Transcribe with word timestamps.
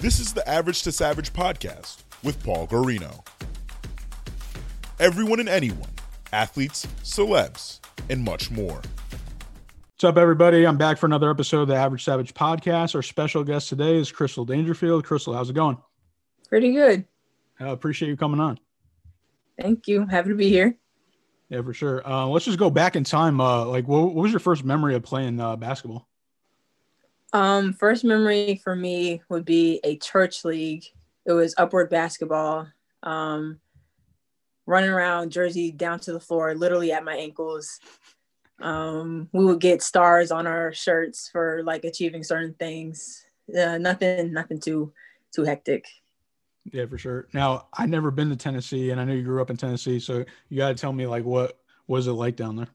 This 0.00 0.18
is 0.18 0.32
the 0.32 0.48
Average 0.48 0.80
to 0.84 0.92
Savage 0.92 1.30
podcast 1.34 2.04
with 2.24 2.42
Paul 2.42 2.66
Garino. 2.66 3.22
Everyone 4.98 5.40
and 5.40 5.48
anyone, 5.48 5.90
athletes, 6.32 6.86
celebs, 7.02 7.80
and 8.08 8.24
much 8.24 8.50
more. 8.50 8.80
What's 8.80 10.04
up, 10.04 10.16
everybody? 10.16 10.66
I'm 10.66 10.78
back 10.78 10.96
for 10.96 11.04
another 11.04 11.30
episode 11.30 11.60
of 11.60 11.68
the 11.68 11.74
Average 11.74 12.02
Savage 12.02 12.32
podcast. 12.32 12.94
Our 12.94 13.02
special 13.02 13.44
guest 13.44 13.68
today 13.68 13.98
is 13.98 14.10
Crystal 14.10 14.46
Dangerfield. 14.46 15.04
Crystal, 15.04 15.34
how's 15.34 15.50
it 15.50 15.52
going? 15.52 15.76
Pretty 16.48 16.72
good. 16.72 17.04
I 17.60 17.68
appreciate 17.68 18.08
you 18.08 18.16
coming 18.16 18.40
on. 18.40 18.58
Thank 19.60 19.86
you. 19.86 20.06
Happy 20.06 20.30
to 20.30 20.34
be 20.34 20.48
here. 20.48 20.78
Yeah, 21.50 21.60
for 21.60 21.74
sure. 21.74 22.08
Uh, 22.08 22.24
let's 22.26 22.46
just 22.46 22.58
go 22.58 22.70
back 22.70 22.96
in 22.96 23.04
time. 23.04 23.38
Uh, 23.38 23.66
like, 23.66 23.86
what, 23.86 24.14
what 24.14 24.22
was 24.22 24.32
your 24.32 24.40
first 24.40 24.64
memory 24.64 24.94
of 24.94 25.02
playing 25.02 25.38
uh, 25.38 25.56
basketball? 25.56 26.08
Um, 27.32 27.72
first 27.72 28.04
memory 28.04 28.60
for 28.62 28.74
me 28.74 29.22
would 29.28 29.44
be 29.44 29.80
a 29.84 29.96
church 29.96 30.44
league. 30.44 30.84
It 31.26 31.32
was 31.32 31.54
upward 31.56 31.90
basketball. 31.90 32.68
Um, 33.02 33.60
running 34.66 34.90
around 34.90 35.32
jersey 35.32 35.72
down 35.72 35.98
to 36.00 36.12
the 36.12 36.20
floor, 36.20 36.54
literally 36.54 36.92
at 36.92 37.04
my 37.04 37.14
ankles. 37.14 37.80
Um, 38.60 39.28
we 39.32 39.44
would 39.44 39.60
get 39.60 39.82
stars 39.82 40.30
on 40.30 40.46
our 40.46 40.72
shirts 40.72 41.28
for 41.30 41.62
like 41.64 41.84
achieving 41.84 42.22
certain 42.22 42.54
things. 42.54 43.24
Uh, 43.48 43.78
nothing, 43.78 44.32
nothing 44.32 44.60
too, 44.60 44.92
too 45.32 45.44
hectic. 45.44 45.86
Yeah, 46.72 46.86
for 46.86 46.98
sure. 46.98 47.26
Now, 47.32 47.68
I 47.72 47.86
never 47.86 48.10
been 48.10 48.28
to 48.30 48.36
Tennessee, 48.36 48.90
and 48.90 49.00
I 49.00 49.04
know 49.04 49.14
you 49.14 49.22
grew 49.22 49.40
up 49.40 49.50
in 49.50 49.56
Tennessee, 49.56 49.98
so 49.98 50.24
you 50.48 50.58
got 50.58 50.68
to 50.68 50.74
tell 50.74 50.92
me 50.92 51.06
like 51.06 51.24
what 51.24 51.58
was 51.86 52.06
it 52.06 52.12
like 52.12 52.36
down 52.36 52.56
there? 52.56 52.68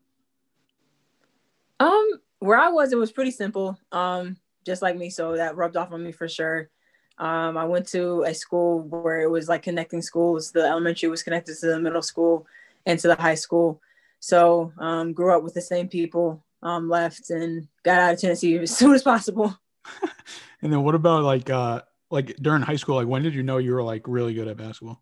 Um, 1.80 2.09
where 2.40 2.58
I 2.58 2.69
was, 2.69 2.92
it 2.92 2.97
was 2.97 3.12
pretty 3.12 3.31
simple. 3.31 3.78
Um, 3.92 4.38
just 4.66 4.81
like 4.81 4.97
me. 4.97 5.09
So 5.09 5.38
that 5.38 5.55
rubbed 5.55 5.77
off 5.77 5.91
on 5.91 6.03
me 6.03 6.11
for 6.11 6.27
sure. 6.27 6.69
Um, 7.17 7.58
I 7.58 7.63
went 7.66 7.88
to 7.89 8.23
a 8.23 8.33
school 8.33 8.81
where 8.81 9.22
it 9.22 9.30
was 9.30 9.47
like 9.47 9.63
connecting 9.63 10.02
schools. 10.02 10.52
The 10.52 10.63
elementary 10.66 11.09
was 11.09 11.23
connected 11.23 11.57
to 11.59 11.67
the 11.67 11.80
middle 11.80 12.02
school 12.02 12.45
and 12.85 12.99
to 12.99 13.07
the 13.07 13.16
high 13.16 13.35
school. 13.35 13.81
So 14.19 14.73
um, 14.77 15.13
grew 15.13 15.35
up 15.35 15.44
with 15.44 15.53
the 15.53 15.61
same 15.61 15.88
people. 15.88 16.44
Um, 16.61 16.89
left 16.89 17.30
and 17.30 17.67
got 17.83 17.99
out 17.99 18.13
of 18.16 18.19
Tennessee 18.19 18.57
as 18.59 18.75
soon 18.75 18.95
as 18.95 19.03
possible. 19.03 19.55
and 20.63 20.73
then 20.73 20.83
what 20.83 20.95
about 20.95 21.23
like 21.23 21.47
uh 21.52 21.83
like 22.09 22.35
during 22.38 22.63
high 22.63 22.75
school? 22.75 22.95
Like 22.95 23.07
when 23.07 23.22
did 23.22 23.35
you 23.35 23.44
know 23.44 23.59
you 23.59 23.73
were 23.73 23.83
like 23.83 24.07
really 24.07 24.33
good 24.33 24.47
at 24.47 24.57
basketball? 24.57 25.02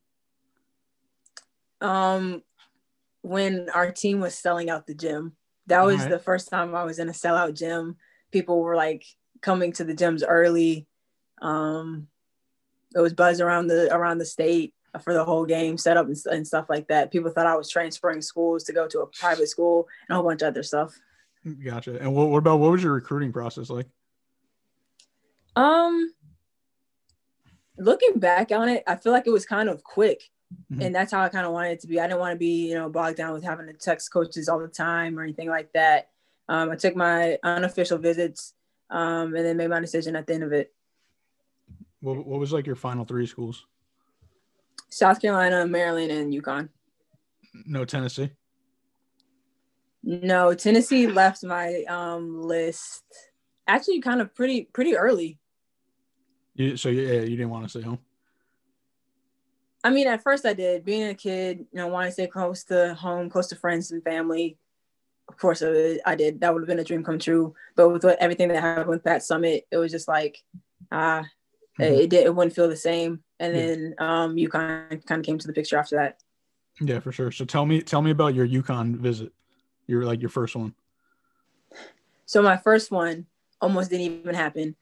Um, 1.80 2.44
when 3.22 3.70
our 3.70 3.92
team 3.92 4.20
was 4.20 4.36
selling 4.36 4.70
out 4.70 4.86
the 4.86 4.94
gym. 4.94 5.36
That 5.68 5.84
was 5.86 6.00
right. 6.00 6.10
the 6.10 6.20
first 6.20 6.50
time 6.50 6.76
I 6.76 6.84
was 6.84 7.00
in 7.00 7.08
a 7.08 7.14
sellout 7.14 7.58
gym. 7.58 7.96
People 8.32 8.60
were 8.62 8.76
like 8.76 9.06
coming 9.44 9.72
to 9.74 9.84
the 9.84 9.94
gyms 9.94 10.24
early. 10.28 10.88
Um, 11.42 12.08
it 12.96 13.00
was 13.00 13.14
buzz 13.14 13.42
around 13.42 13.68
the 13.68 13.94
around 13.94 14.18
the 14.18 14.26
state 14.26 14.74
for 15.02 15.14
the 15.14 15.26
whole 15.26 15.46
game 15.46 15.78
setup 15.78 16.08
and, 16.08 16.18
and 16.32 16.48
stuff 16.48 16.68
like 16.70 16.88
that. 16.88 17.12
People 17.12 17.32
thought 17.32 17.48
I 17.48 17.56
was 17.56 17.70
transferring 17.70 18.22
schools 18.22 18.64
to 18.66 18.74
go 18.74 18.88
to 18.88 19.02
a 19.02 19.08
private 19.08 19.50
school 19.50 19.88
and 20.08 20.14
a 20.14 20.20
whole 20.20 20.30
bunch 20.30 20.42
of 20.42 20.50
other 20.50 20.64
stuff. 20.64 20.96
Gotcha. 21.64 22.00
And 22.00 22.14
what, 22.16 22.30
what 22.30 22.38
about 22.38 22.60
what 22.60 22.72
was 22.72 22.84
your 22.84 22.94
recruiting 22.94 23.34
process 23.34 23.70
like? 23.70 23.88
Um, 25.56 26.14
looking 27.78 28.20
back 28.20 28.52
on 28.52 28.70
it, 28.70 28.84
I 28.88 28.96
feel 28.96 29.12
like 29.12 29.28
it 29.28 29.32
was 29.32 29.46
kind 29.46 29.68
of 29.68 29.84
quick. 29.84 30.30
Mm-hmm. 30.72 30.84
And 30.84 30.96
that's 30.96 31.12
how 31.12 31.22
I 31.22 31.30
kind 31.30 31.46
of 31.46 31.52
wanted 31.52 31.72
it 31.72 31.80
to 31.82 31.88
be. 31.88 32.00
I 32.00 32.08
didn't 32.08 32.20
want 32.20 32.34
to 32.34 32.40
be, 32.40 32.70
you 32.70 32.76
know, 32.76 32.90
bogged 32.90 33.18
down 33.18 33.34
with 33.34 33.44
having 33.44 33.68
to 33.68 33.74
text 33.74 34.12
coaches 34.14 34.48
all 34.48 34.60
the 34.60 34.68
time 34.68 35.18
or 35.18 35.24
anything 35.24 35.50
like 35.50 35.74
that. 35.74 36.10
Um, 36.48 36.70
I 36.70 36.76
took 36.76 36.96
my 36.96 37.40
unofficial 37.44 37.98
visits 37.98 38.54
um, 38.94 39.36
and 39.36 39.46
then 39.46 39.58
made 39.58 39.70
my 39.70 39.80
decision 39.80 40.16
at 40.16 40.28
the 40.28 40.36
end 40.36 40.44
of 40.44 40.54
it. 40.54 40.72
What, 42.00 42.26
what 42.26 42.40
was 42.40 42.54
like 42.54 42.68
your 42.68 42.76
final 42.76 43.04
three 43.04 43.26
schools? 43.26 43.66
South 44.90 45.20
Carolina, 45.20 45.66
Maryland, 45.66 46.12
and 46.12 46.32
UConn. 46.32 46.70
No 47.66 47.84
Tennessee. 47.84 48.30
No, 50.04 50.54
Tennessee 50.54 51.08
left 51.22 51.44
my 51.44 51.84
um, 51.90 52.42
list 52.42 53.04
actually 53.68 54.02
kind 54.02 54.22
of 54.22 54.36
pretty 54.36 54.70
pretty 54.74 54.96
early. 54.96 55.40
You, 56.56 56.78
so 56.78 56.90
yeah, 56.90 57.22
you 57.22 57.36
didn't 57.36 57.50
want 57.50 57.64
to 57.64 57.70
stay 57.70 57.82
home. 57.82 58.00
I 59.84 59.90
mean, 59.90 60.08
at 60.08 60.22
first 60.22 60.46
I 60.46 60.54
did. 60.54 60.86
Being 60.86 61.10
a 61.10 61.16
kid, 61.16 61.66
you 61.72 61.78
know, 61.78 61.88
wanting 61.88 62.10
to 62.10 62.14
stay 62.14 62.28
close 62.28 62.64
to 62.66 62.94
home, 62.94 63.30
close 63.30 63.48
to 63.48 63.56
friends 63.56 63.92
and 63.92 64.04
family 64.04 64.58
of 65.28 65.38
course 65.38 65.64
I 65.64 66.16
did. 66.16 66.42
That 66.42 66.54
would 66.54 66.64
have 66.64 66.68
been 66.68 66.80
a 66.80 66.84
dream 66.84 67.04
come 67.04 67.20
true. 67.20 67.56
But 67.76 67.90
with 67.90 68.06
everything 68.06 68.50
that 68.50 68.62
happened 68.62 68.90
with 68.90 69.04
that 69.04 69.22
Summitt, 69.22 69.64
it 69.72 69.78
was 69.78 69.92
just 69.92 70.08
like, 70.08 70.42
ah, 70.92 71.20
uh, 71.20 71.22
mm-hmm. 71.22 71.84
it, 71.84 72.00
it, 72.02 72.10
did. 72.10 72.26
It 72.26 72.36
wouldn't 72.36 72.56
feel 72.56 72.70
the 72.70 72.76
same. 72.76 73.24
And 73.40 73.56
then 73.56 73.96
um, 74.00 74.36
UConn 74.36 75.06
kind 75.06 75.20
of 75.20 75.26
came 75.26 75.38
to 75.38 75.48
the 75.48 75.54
picture 75.54 75.78
after 75.78 75.96
that. 75.98 76.20
Yeah, 76.80 77.00
for 77.00 77.12
sure. 77.12 77.32
So 77.32 77.46
tell 77.46 77.66
me, 77.66 77.82
tell 77.82 78.02
me 78.02 78.12
about 78.12 78.36
your 78.36 78.48
UConn 78.48 78.96
visit. 78.98 79.32
Your 79.88 80.06
like 80.06 80.22
your 80.22 80.30
first 80.30 80.56
one. 80.56 80.74
So 82.26 82.42
my 82.42 82.58
first 82.58 82.90
one 82.90 83.26
almost 83.60 83.90
didn't 83.90 84.06
even 84.06 84.36
happen. 84.36 84.76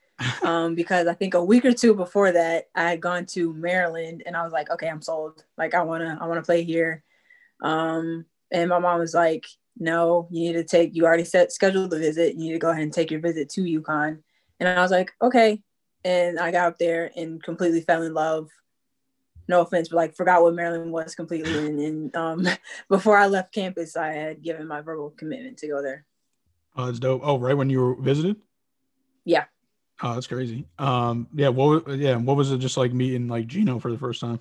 um, 0.43 0.75
because 0.81 1.07
I 1.07 1.13
think 1.13 1.33
a 1.33 1.43
week 1.43 1.65
or 1.65 1.73
two 1.73 1.95
before 1.95 2.31
that, 2.31 2.69
I 2.75 2.91
had 2.91 3.01
gone 3.01 3.25
to 3.27 3.53
Maryland 3.53 4.23
and 4.25 4.37
I 4.37 4.43
was 4.43 4.53
like, 4.53 4.69
okay, 4.69 4.87
I'm 4.87 5.01
sold. 5.01 5.43
Like 5.57 5.73
I 5.73 5.81
wanna, 5.81 6.17
I 6.21 6.27
wanna 6.27 6.43
play 6.43 6.63
here. 6.63 7.03
Um, 7.61 8.25
and 8.51 8.69
my 8.69 8.79
mom 8.79 8.99
was 8.99 9.13
like, 9.13 9.47
no, 9.77 10.27
you 10.29 10.41
need 10.41 10.53
to 10.53 10.63
take, 10.63 10.95
you 10.95 11.05
already 11.05 11.23
set 11.23 11.51
scheduled 11.51 11.91
the 11.91 11.99
visit. 11.99 12.35
You 12.35 12.45
need 12.45 12.53
to 12.53 12.59
go 12.59 12.69
ahead 12.69 12.83
and 12.83 12.93
take 12.93 13.11
your 13.11 13.19
visit 13.19 13.49
to 13.49 13.61
UConn. 13.61 14.19
And 14.59 14.69
I 14.69 14.81
was 14.81 14.91
like, 14.91 15.11
okay. 15.21 15.61
And 16.03 16.39
I 16.39 16.51
got 16.51 16.67
up 16.67 16.77
there 16.77 17.11
and 17.15 17.41
completely 17.41 17.81
fell 17.81 18.03
in 18.03 18.13
love. 18.13 18.49
No 19.47 19.61
offense, 19.61 19.89
but 19.89 19.97
like 19.97 20.15
forgot 20.15 20.41
what 20.41 20.53
Maryland 20.53 20.91
was 20.91 21.15
completely. 21.15 21.67
And, 21.67 21.79
and 21.79 22.15
um, 22.15 22.47
before 22.89 23.17
I 23.17 23.27
left 23.27 23.53
campus, 23.53 23.95
I 23.95 24.09
had 24.13 24.43
given 24.43 24.67
my 24.67 24.81
verbal 24.81 25.11
commitment 25.11 25.57
to 25.57 25.67
go 25.67 25.81
there. 25.81 26.05
Oh, 26.75 26.85
that's 26.85 26.99
dope. 26.99 27.21
Oh, 27.23 27.37
right 27.37 27.57
when 27.57 27.69
you 27.69 27.81
were 27.81 27.95
visited? 27.95 28.37
Yeah. 29.25 29.45
Oh, 30.01 30.13
that's 30.13 30.27
crazy. 30.27 30.65
Um, 30.79 31.27
yeah. 31.33 31.49
What? 31.49 31.87
Yeah. 31.97 32.15
What 32.15 32.37
was 32.37 32.51
it 32.51 32.59
just 32.59 32.77
like 32.77 32.93
meeting 32.93 33.27
like 33.27 33.47
Gino 33.47 33.77
for 33.77 33.91
the 33.91 33.97
first 33.97 34.21
time? 34.21 34.39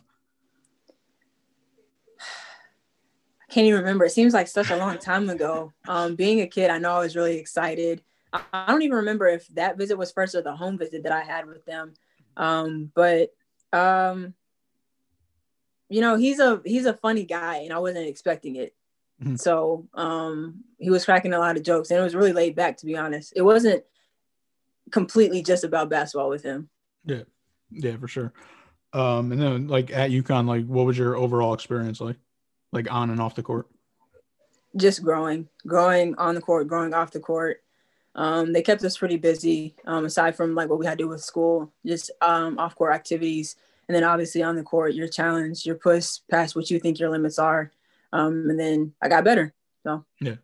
Can't 3.50 3.66
even 3.66 3.80
remember. 3.80 4.04
It 4.04 4.12
seems 4.12 4.32
like 4.32 4.48
such 4.48 4.70
a 4.70 4.76
long 4.76 4.98
time 4.98 5.28
ago. 5.28 5.72
Um, 5.88 6.14
being 6.14 6.40
a 6.40 6.46
kid, 6.46 6.70
I 6.70 6.78
know 6.78 6.92
I 6.92 7.00
was 7.00 7.16
really 7.16 7.36
excited. 7.36 8.02
I, 8.32 8.42
I, 8.52 8.70
don't 8.70 8.82
even 8.82 8.98
remember 8.98 9.26
if 9.26 9.48
that 9.48 9.76
visit 9.76 9.98
was 9.98 10.12
first 10.12 10.34
or 10.34 10.42
the 10.42 10.54
home 10.54 10.78
visit 10.78 11.02
that 11.02 11.12
I 11.12 11.22
had 11.22 11.46
with 11.46 11.64
them. 11.64 11.94
Um, 12.36 12.92
but 12.94 13.34
um, 13.72 14.34
you 15.88 16.00
know, 16.00 16.16
he's 16.16 16.38
a 16.38 16.62
he's 16.64 16.86
a 16.86 16.94
funny 16.94 17.24
guy, 17.24 17.58
and 17.58 17.72
I 17.72 17.78
wasn't 17.78 18.06
expecting 18.06 18.56
it. 18.56 18.74
Mm-hmm. 19.22 19.36
So 19.36 19.88
um, 19.94 20.64
he 20.78 20.88
was 20.88 21.04
cracking 21.04 21.34
a 21.34 21.38
lot 21.38 21.56
of 21.56 21.62
jokes, 21.62 21.90
and 21.90 21.98
it 21.98 22.02
was 22.02 22.14
really 22.14 22.32
laid 22.32 22.54
back, 22.54 22.78
to 22.78 22.86
be 22.86 22.96
honest. 22.96 23.32
It 23.36 23.42
wasn't 23.42 23.84
completely 24.90 25.42
just 25.42 25.64
about 25.64 25.90
basketball 25.90 26.30
with 26.30 26.42
him. 26.42 26.68
Yeah, 27.04 27.24
yeah, 27.70 27.96
for 27.96 28.08
sure. 28.08 28.32
Um, 28.92 29.32
and 29.32 29.40
then 29.40 29.68
like 29.68 29.90
at 29.90 30.10
UConn, 30.10 30.46
like 30.46 30.66
what 30.66 30.86
was 30.86 30.96
your 30.96 31.16
overall 31.16 31.54
experience 31.54 32.00
like? 32.00 32.16
Like 32.72 32.90
on 32.90 33.10
and 33.10 33.20
off 33.20 33.34
the 33.34 33.42
court? 33.42 33.66
Just 34.76 35.02
growing, 35.02 35.48
growing 35.66 36.14
on 36.16 36.34
the 36.34 36.40
court, 36.40 36.68
growing 36.68 36.94
off 36.94 37.10
the 37.10 37.20
court. 37.20 37.62
Um, 38.14 38.52
they 38.52 38.62
kept 38.62 38.84
us 38.84 38.98
pretty 38.98 39.16
busy, 39.16 39.74
um, 39.86 40.04
aside 40.04 40.36
from 40.36 40.54
like 40.54 40.68
what 40.68 40.78
we 40.78 40.86
had 40.86 40.98
to 40.98 41.04
do 41.04 41.08
with 41.08 41.22
school, 41.22 41.72
just 41.86 42.10
um, 42.20 42.58
off 42.58 42.74
court 42.74 42.94
activities. 42.94 43.56
And 43.88 43.94
then 43.94 44.04
obviously 44.04 44.42
on 44.42 44.56
the 44.56 44.62
court, 44.62 44.94
your 44.94 45.08
challenge, 45.08 45.66
your 45.66 45.76
push 45.76 46.18
past 46.30 46.54
what 46.54 46.70
you 46.70 46.78
think 46.78 46.98
your 46.98 47.10
limits 47.10 47.38
are. 47.38 47.72
Um, 48.12 48.48
and 48.48 48.58
then 48.58 48.94
I 49.02 49.08
got 49.08 49.24
better. 49.24 49.52
So 49.82 50.04
yeah, 50.20 50.36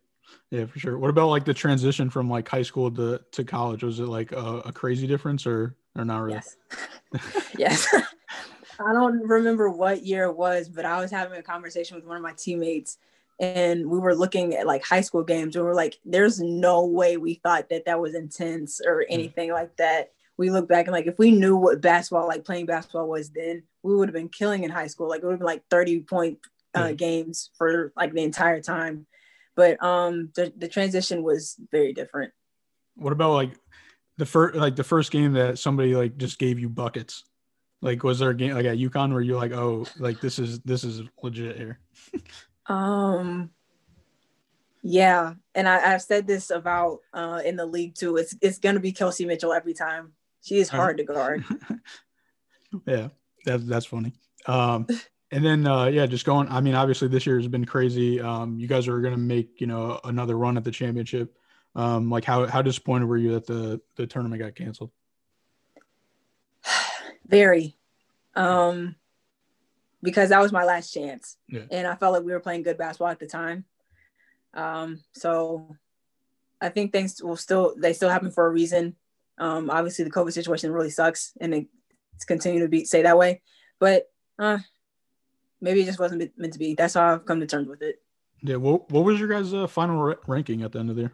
yeah, 0.50 0.66
for 0.66 0.78
sure. 0.78 0.98
What 0.98 1.10
about 1.10 1.28
like 1.28 1.44
the 1.44 1.54
transition 1.54 2.10
from 2.10 2.30
like 2.30 2.48
high 2.48 2.62
school 2.62 2.90
to, 2.92 3.20
to 3.32 3.44
college? 3.44 3.82
Was 3.82 4.00
it 4.00 4.06
like 4.06 4.32
a, 4.32 4.62
a 4.64 4.72
crazy 4.72 5.06
difference 5.06 5.46
or, 5.46 5.76
or 5.96 6.04
not 6.04 6.22
really? 6.22 6.40
Yes. 7.14 7.52
yes. 7.58 7.94
I 8.78 8.92
don't 8.92 9.20
remember 9.26 9.70
what 9.70 10.04
year 10.04 10.24
it 10.24 10.36
was, 10.36 10.68
but 10.68 10.84
I 10.84 11.00
was 11.00 11.10
having 11.10 11.38
a 11.38 11.42
conversation 11.42 11.96
with 11.96 12.06
one 12.06 12.16
of 12.16 12.22
my 12.22 12.32
teammates 12.36 12.98
and 13.38 13.90
we 13.90 13.98
were 13.98 14.14
looking 14.14 14.54
at 14.54 14.66
like 14.66 14.84
high 14.84 15.02
school 15.02 15.22
games 15.22 15.56
and 15.56 15.64
we 15.64 15.70
are 15.70 15.74
like, 15.74 15.98
there's 16.04 16.40
no 16.40 16.86
way 16.86 17.16
we 17.16 17.34
thought 17.34 17.68
that 17.68 17.84
that 17.84 18.00
was 18.00 18.14
intense 18.14 18.80
or 18.84 19.04
hmm. 19.06 19.14
anything 19.14 19.50
mm. 19.50 19.54
like 19.54 19.76
that. 19.76 20.12
we 20.38 20.50
look 20.50 20.68
back 20.68 20.86
and 20.86 20.92
like 20.92 21.06
if 21.06 21.18
we 21.18 21.30
knew 21.30 21.56
what 21.56 21.80
basketball 21.80 22.26
like 22.26 22.44
playing 22.44 22.66
basketball 22.66 23.08
was 23.08 23.30
then 23.30 23.62
we 23.82 23.94
would 23.94 24.08
have 24.08 24.14
been 24.14 24.28
killing 24.28 24.64
in 24.64 24.70
high 24.70 24.86
school 24.86 25.08
like 25.08 25.22
it 25.22 25.26
would 25.26 25.32
have 25.32 25.40
been 25.40 25.46
like 25.46 25.64
30 25.70 26.00
point 26.00 26.38
uh, 26.74 26.92
games 26.92 27.50
for 27.56 27.90
like 27.96 28.12
the 28.12 28.22
entire 28.22 28.60
time 28.60 29.06
but 29.54 29.82
um 29.82 30.30
the, 30.34 30.52
the 30.58 30.68
transition 30.68 31.22
was 31.22 31.56
very 31.72 31.94
different 31.94 32.34
what 32.96 33.14
about 33.14 33.32
like 33.32 33.52
the 34.18 34.26
first 34.26 34.54
like 34.56 34.76
the 34.76 34.84
first 34.84 35.10
game 35.10 35.32
that 35.32 35.58
somebody 35.58 35.94
like 35.94 36.18
just 36.18 36.38
gave 36.38 36.58
you 36.58 36.68
buckets 36.68 37.24
like 37.82 38.02
was 38.02 38.18
there 38.18 38.30
a 38.30 38.34
game 38.34 38.54
like 38.54 38.66
at 38.66 38.78
UConn 38.78 39.12
where 39.12 39.22
you're 39.22 39.38
like 39.38 39.52
oh 39.52 39.86
like 39.98 40.20
this 40.20 40.38
is 40.38 40.60
this 40.60 40.84
is 40.84 41.02
legit 41.22 41.56
here 41.56 41.78
um 42.66 43.50
yeah, 44.88 45.34
and 45.56 45.68
I, 45.68 45.80
have 45.80 46.02
said 46.02 46.28
this 46.28 46.50
about 46.50 47.00
uh, 47.12 47.42
in 47.44 47.56
the 47.56 47.66
league 47.66 47.96
too. 47.96 48.16
It's 48.18 48.36
it's 48.40 48.58
gonna 48.58 48.78
be 48.78 48.92
Kelsey 48.92 49.24
Mitchell 49.24 49.52
every 49.52 49.74
time. 49.74 50.12
She 50.42 50.58
is 50.58 50.68
hard 50.68 50.98
to 50.98 51.04
guard. 51.04 51.44
yeah, 52.86 53.08
that's 53.44 53.64
that's 53.64 53.86
funny. 53.86 54.12
Um, 54.46 54.86
and 55.32 55.44
then 55.44 55.66
uh, 55.66 55.86
yeah, 55.86 56.06
just 56.06 56.24
going. 56.24 56.46
I 56.48 56.60
mean, 56.60 56.76
obviously 56.76 57.08
this 57.08 57.26
year 57.26 57.36
has 57.36 57.48
been 57.48 57.64
crazy. 57.64 58.20
Um, 58.20 58.60
you 58.60 58.68
guys 58.68 58.86
are 58.86 59.00
gonna 59.00 59.16
make 59.16 59.60
you 59.60 59.66
know 59.66 59.98
another 60.04 60.38
run 60.38 60.56
at 60.56 60.62
the 60.62 60.70
championship. 60.70 61.36
Um, 61.74 62.08
like 62.08 62.24
how 62.24 62.46
how 62.46 62.62
disappointed 62.62 63.06
were 63.06 63.16
you 63.16 63.32
that 63.32 63.46
the 63.46 63.80
the 63.96 64.06
tournament 64.06 64.40
got 64.40 64.54
canceled? 64.54 64.92
Very, 67.26 67.76
um, 68.34 68.94
because 70.02 70.28
that 70.28 70.40
was 70.40 70.52
my 70.52 70.64
last 70.64 70.92
chance, 70.92 71.36
yeah. 71.48 71.62
and 71.70 71.86
I 71.86 71.96
felt 71.96 72.12
like 72.12 72.22
we 72.22 72.32
were 72.32 72.40
playing 72.40 72.62
good 72.62 72.78
basketball 72.78 73.08
at 73.08 73.18
the 73.18 73.26
time. 73.26 73.64
Um, 74.54 75.02
so 75.12 75.76
I 76.60 76.70
think 76.70 76.92
things 76.92 77.22
will 77.22 77.36
still 77.36 77.74
they 77.76 77.92
still 77.92 78.08
happen 78.08 78.30
for 78.30 78.46
a 78.46 78.50
reason. 78.50 78.96
Um, 79.38 79.68
obviously 79.70 80.04
the 80.04 80.10
COVID 80.10 80.32
situation 80.32 80.72
really 80.72 80.90
sucks 80.90 81.32
and 81.40 81.66
it's 82.14 82.24
continue 82.24 82.60
to 82.60 82.68
be 82.68 82.84
say 82.84 83.02
that 83.02 83.18
way, 83.18 83.42
but 83.78 84.10
uh, 84.38 84.58
maybe 85.60 85.82
it 85.82 85.86
just 85.86 85.98
wasn't 85.98 86.32
meant 86.36 86.52
to 86.54 86.58
be. 86.58 86.74
That's 86.74 86.94
how 86.94 87.14
I've 87.14 87.26
come 87.26 87.40
to 87.40 87.46
terms 87.46 87.68
with 87.68 87.82
it. 87.82 88.00
Yeah. 88.42 88.56
What 88.56 88.90
What 88.90 89.04
was 89.04 89.20
your 89.20 89.28
guys' 89.28 89.52
uh, 89.52 89.66
final 89.66 90.14
ranking 90.26 90.62
at 90.62 90.72
the 90.72 90.78
end 90.78 90.90
of 90.90 90.96
the 90.96 91.02
year? 91.02 91.12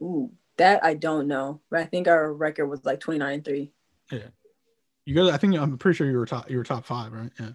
Ooh, 0.00 0.32
that 0.56 0.82
I 0.84 0.94
don't 0.94 1.28
know, 1.28 1.60
but 1.70 1.80
I 1.80 1.84
think 1.84 2.08
our 2.08 2.32
record 2.32 2.66
was 2.66 2.84
like 2.84 3.00
twenty 3.00 3.18
nine 3.18 3.34
and 3.34 3.44
three. 3.44 3.72
Yeah. 4.10 4.28
You 5.06 5.14
guys, 5.14 5.28
I 5.32 5.36
think 5.36 5.56
I'm 5.56 5.76
pretty 5.76 5.96
sure 5.96 6.10
you 6.10 6.16
were 6.16 6.26
top. 6.26 6.50
You 6.50 6.56
were 6.56 6.64
top 6.64 6.86
five, 6.86 7.12
right? 7.12 7.30
Yeah. 7.38 7.50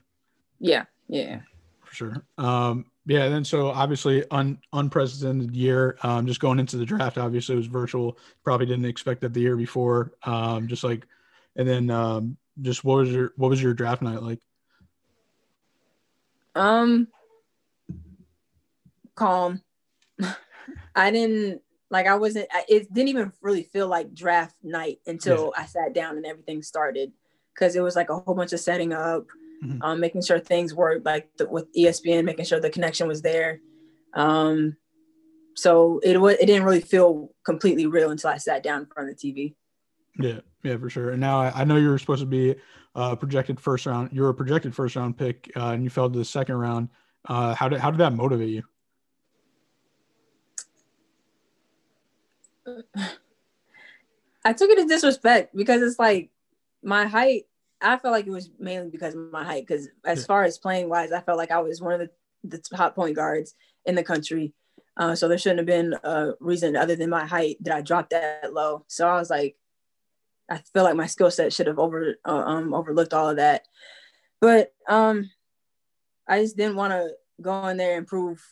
Yeah. 0.59 0.85
Yeah. 1.07 1.39
For 1.83 1.95
sure. 1.95 2.25
Um, 2.37 2.85
yeah, 3.05 3.27
then 3.27 3.43
so 3.43 3.69
obviously 3.69 4.23
un, 4.29 4.59
unprecedented 4.71 5.55
year. 5.55 5.97
Um, 6.03 6.27
just 6.27 6.39
going 6.39 6.59
into 6.59 6.77
the 6.77 6.85
draft, 6.85 7.17
obviously 7.17 7.55
it 7.55 7.57
was 7.57 7.65
virtual. 7.65 8.19
Probably 8.43 8.67
didn't 8.67 8.85
expect 8.85 9.21
that 9.21 9.33
the 9.33 9.41
year 9.41 9.55
before. 9.55 10.11
Um, 10.23 10.67
just 10.67 10.83
like, 10.83 11.07
and 11.55 11.67
then 11.67 11.89
um, 11.89 12.37
just 12.61 12.83
what 12.83 12.97
was 12.97 13.09
your 13.09 13.33
what 13.35 13.49
was 13.49 13.61
your 13.61 13.73
draft 13.73 14.03
night 14.03 14.21
like? 14.21 14.39
Um, 16.53 17.07
calm. 19.15 19.63
I 20.95 21.09
didn't 21.09 21.63
like. 21.89 22.05
I 22.05 22.15
wasn't. 22.15 22.47
It 22.67 22.93
didn't 22.93 23.09
even 23.09 23.31
really 23.41 23.63
feel 23.63 23.87
like 23.87 24.13
draft 24.13 24.55
night 24.61 24.99
until 25.07 25.51
yeah. 25.55 25.63
I 25.63 25.65
sat 25.65 25.95
down 25.95 26.17
and 26.17 26.27
everything 26.27 26.61
started 26.61 27.11
because 27.53 27.75
it 27.75 27.81
was 27.81 27.95
like 27.95 28.09
a 28.09 28.19
whole 28.19 28.35
bunch 28.35 28.53
of 28.53 28.59
setting 28.59 28.93
up 28.93 29.25
mm-hmm. 29.63 29.81
um, 29.81 29.99
making 29.99 30.21
sure 30.21 30.39
things 30.39 30.73
worked 30.73 31.05
like 31.05 31.29
the, 31.37 31.47
with 31.49 31.73
ESPN, 31.73 32.23
making 32.25 32.45
sure 32.45 32.59
the 32.59 32.69
connection 32.69 33.07
was 33.07 33.21
there. 33.21 33.59
Um, 34.13 34.75
so 35.55 35.99
it 36.03 36.19
was 36.19 36.35
it 36.35 36.45
didn't 36.45 36.63
really 36.63 36.81
feel 36.81 37.31
completely 37.43 37.85
real 37.85 38.11
until 38.11 38.29
I 38.29 38.37
sat 38.37 38.63
down 38.63 38.81
in 38.81 38.87
front 38.87 39.09
of 39.09 39.17
the 39.17 39.31
TV. 39.31 39.55
Yeah, 40.17 40.39
yeah, 40.63 40.77
for 40.77 40.89
sure. 40.89 41.11
And 41.11 41.19
now 41.19 41.39
I, 41.41 41.61
I 41.61 41.63
know 41.63 41.75
you 41.77 41.89
were 41.89 41.99
supposed 41.99 42.21
to 42.21 42.25
be 42.25 42.55
uh, 42.95 43.15
projected 43.15 43.59
first 43.59 43.85
round. 43.85 44.09
You 44.13 44.21
were 44.23 44.29
a 44.29 44.33
projected 44.33 44.73
first 44.73 44.95
round 44.95 45.17
pick, 45.17 45.51
uh, 45.55 45.71
and 45.71 45.83
you 45.83 45.89
fell 45.89 46.09
to 46.09 46.17
the 46.17 46.25
second 46.25 46.55
round. 46.55 46.89
Uh, 47.25 47.53
how 47.53 47.67
did 47.67 47.79
how 47.79 47.91
did 47.91 47.99
that 47.99 48.13
motivate 48.13 48.49
you? 48.49 48.63
I 54.45 54.53
took 54.53 54.69
it 54.69 54.79
as 54.79 54.85
disrespect 54.85 55.53
because 55.53 55.81
it's 55.81 55.99
like 55.99 56.29
my 56.83 57.05
height 57.05 57.43
I 57.81 57.97
felt 57.97 58.11
like 58.11 58.27
it 58.27 58.31
was 58.31 58.49
mainly 58.59 58.89
because 58.89 59.15
of 59.15 59.31
my 59.31 59.43
height. 59.43 59.65
Because 59.65 59.89
as 60.03 60.25
far 60.25 60.43
as 60.43 60.57
playing 60.57 60.89
wise, 60.89 61.11
I 61.11 61.21
felt 61.21 61.37
like 61.37 61.51
I 61.51 61.59
was 61.59 61.81
one 61.81 61.93
of 61.93 61.99
the, 61.99 62.09
the 62.43 62.57
top 62.57 62.95
point 62.95 63.15
guards 63.15 63.55
in 63.85 63.95
the 63.95 64.03
country. 64.03 64.53
Uh, 64.97 65.15
so 65.15 65.27
there 65.27 65.37
shouldn't 65.37 65.59
have 65.59 65.65
been 65.65 65.95
a 66.03 66.33
reason 66.41 66.75
other 66.75 66.95
than 66.95 67.09
my 67.09 67.25
height 67.25 67.57
that 67.61 67.75
I 67.75 67.81
dropped 67.81 68.09
that 68.09 68.53
low. 68.53 68.83
So 68.87 69.07
I 69.07 69.17
was 69.17 69.29
like, 69.29 69.55
I 70.49 70.61
feel 70.73 70.83
like 70.83 70.95
my 70.95 71.05
skill 71.05 71.31
set 71.31 71.53
should 71.53 71.67
have 71.67 71.79
over 71.79 72.15
uh, 72.25 72.43
um, 72.45 72.73
overlooked 72.73 73.13
all 73.13 73.29
of 73.29 73.37
that. 73.37 73.65
But 74.41 74.73
um, 74.87 75.29
I 76.27 76.41
just 76.41 76.57
didn't 76.57 76.75
want 76.75 76.91
to 76.91 77.11
go 77.41 77.67
in 77.67 77.77
there 77.77 77.97
and 77.97 78.07
prove 78.07 78.43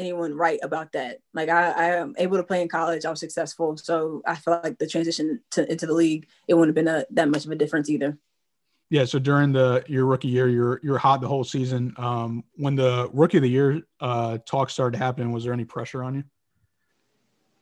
anyone 0.00 0.34
right 0.34 0.58
about 0.62 0.92
that. 0.92 1.18
Like 1.34 1.48
I, 1.48 1.70
I 1.70 1.84
am 1.96 2.14
able 2.18 2.38
to 2.38 2.42
play 2.42 2.62
in 2.62 2.68
college. 2.68 3.04
I 3.04 3.10
was 3.10 3.20
successful, 3.20 3.76
so 3.76 4.22
I 4.26 4.34
felt 4.34 4.64
like 4.64 4.78
the 4.78 4.86
transition 4.86 5.40
to, 5.52 5.70
into 5.70 5.86
the 5.86 5.94
league 5.94 6.26
it 6.48 6.54
wouldn't 6.54 6.76
have 6.76 6.84
been 6.84 6.94
a, 6.94 7.04
that 7.10 7.28
much 7.28 7.44
of 7.44 7.50
a 7.50 7.56
difference 7.56 7.88
either. 7.88 8.18
Yeah, 8.88 9.04
so 9.04 9.20
during 9.20 9.52
the 9.52 9.84
your 9.86 10.04
rookie 10.04 10.28
year, 10.28 10.48
you're 10.48 10.80
you're 10.82 10.98
hot 10.98 11.20
the 11.20 11.28
whole 11.28 11.44
season. 11.44 11.94
Um, 11.96 12.42
when 12.56 12.74
the 12.74 13.08
rookie 13.12 13.36
of 13.36 13.44
the 13.44 13.50
year 13.50 13.82
uh, 14.00 14.38
talk 14.44 14.68
started 14.68 14.98
happening, 14.98 15.30
was 15.30 15.44
there 15.44 15.52
any 15.52 15.64
pressure 15.64 16.02
on 16.02 16.16
you? 16.16 16.24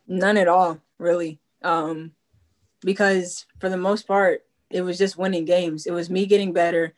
None 0.06 0.38
at 0.38 0.49
all, 0.49 0.81
really. 0.96 1.38
Um, 1.62 2.12
because 2.81 3.44
for 3.58 3.69
the 3.69 3.76
most 3.76 4.06
part, 4.06 4.46
it 4.70 4.81
was 4.81 4.96
just 4.96 5.19
winning 5.19 5.44
games. 5.44 5.87
It 5.87 5.93
was 5.93 6.08
me 6.08 6.25
getting 6.25 6.55
better 6.55 6.94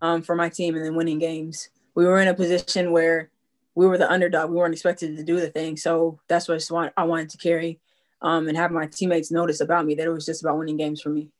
um, 0.00 0.22
for 0.22 0.34
my 0.34 0.48
team 0.48 0.74
and 0.74 0.84
then 0.84 0.94
winning 0.94 1.18
games. 1.18 1.68
We 1.94 2.06
were 2.06 2.20
in 2.20 2.28
a 2.28 2.34
position 2.34 2.92
where 2.92 3.30
we 3.76 3.86
were 3.86 3.98
the 3.98 4.10
underdog. 4.10 4.50
We 4.50 4.56
weren't 4.56 4.74
expected 4.74 5.16
to 5.16 5.22
do 5.22 5.38
the 5.38 5.50
thing, 5.50 5.76
so 5.76 6.18
that's 6.26 6.48
what 6.48 6.92
I 6.96 7.04
wanted 7.04 7.28
to 7.30 7.38
carry 7.38 7.78
um, 8.22 8.48
and 8.48 8.56
have 8.56 8.72
my 8.72 8.86
teammates 8.86 9.30
notice 9.30 9.60
about 9.60 9.84
me 9.84 9.94
that 9.94 10.06
it 10.06 10.10
was 10.10 10.26
just 10.26 10.42
about 10.42 10.58
winning 10.58 10.78
games 10.78 11.00
for 11.00 11.10
me. 11.10 11.30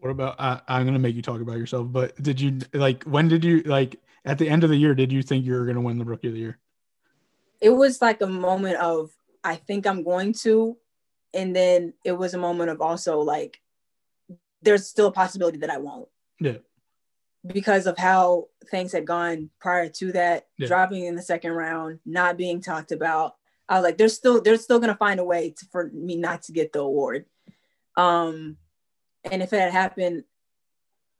What 0.00 0.10
about 0.10 0.36
I, 0.40 0.60
I'm 0.66 0.86
gonna 0.86 0.98
make 0.98 1.14
you 1.14 1.22
talk 1.22 1.40
about 1.40 1.58
yourself, 1.58 1.86
but 1.90 2.20
did 2.20 2.40
you 2.40 2.58
like 2.72 3.04
when 3.04 3.28
did 3.28 3.44
you 3.44 3.60
like 3.62 4.00
at 4.24 4.38
the 4.38 4.48
end 4.48 4.64
of 4.64 4.70
the 4.70 4.76
year 4.76 4.94
did 4.94 5.12
you 5.12 5.22
think 5.22 5.44
you 5.44 5.52
were 5.52 5.66
gonna 5.66 5.80
win 5.80 5.98
the 5.98 6.04
rookie 6.04 6.28
of 6.28 6.34
the 6.34 6.40
year? 6.40 6.58
It 7.60 7.70
was 7.70 8.00
like 8.00 8.22
a 8.22 8.26
moment 8.26 8.76
of 8.76 9.10
I 9.44 9.56
think 9.56 9.86
I'm 9.86 10.02
going 10.04 10.32
to, 10.44 10.78
and 11.34 11.54
then 11.54 11.92
it 12.04 12.12
was 12.12 12.32
a 12.32 12.38
moment 12.38 12.70
of 12.70 12.80
also 12.80 13.20
like 13.20 13.60
there's 14.62 14.86
still 14.86 15.08
a 15.08 15.12
possibility 15.12 15.58
that 15.58 15.70
I 15.70 15.78
won't. 15.78 16.08
Yeah. 16.40 16.58
Because 17.46 17.86
of 17.86 17.96
how 17.96 18.48
things 18.70 18.92
had 18.92 19.06
gone 19.06 19.50
prior 19.60 19.88
to 19.88 20.12
that, 20.12 20.46
yeah. 20.58 20.66
dropping 20.66 21.04
in 21.04 21.14
the 21.14 21.22
second 21.22 21.52
round, 21.52 22.00
not 22.04 22.36
being 22.36 22.60
talked 22.60 22.92
about. 22.92 23.36
I 23.68 23.76
was 23.76 23.84
like, 23.84 23.98
there's 23.98 24.14
still 24.14 24.40
they're 24.40 24.56
still 24.56 24.80
gonna 24.80 24.96
find 24.96 25.20
a 25.20 25.24
way 25.24 25.50
to, 25.50 25.66
for 25.70 25.90
me 25.92 26.16
not 26.16 26.42
to 26.44 26.52
get 26.52 26.72
the 26.72 26.80
award. 26.80 27.26
Um, 27.96 28.56
and 29.30 29.42
if 29.42 29.52
it 29.52 29.60
had 29.60 29.72
happened, 29.72 30.24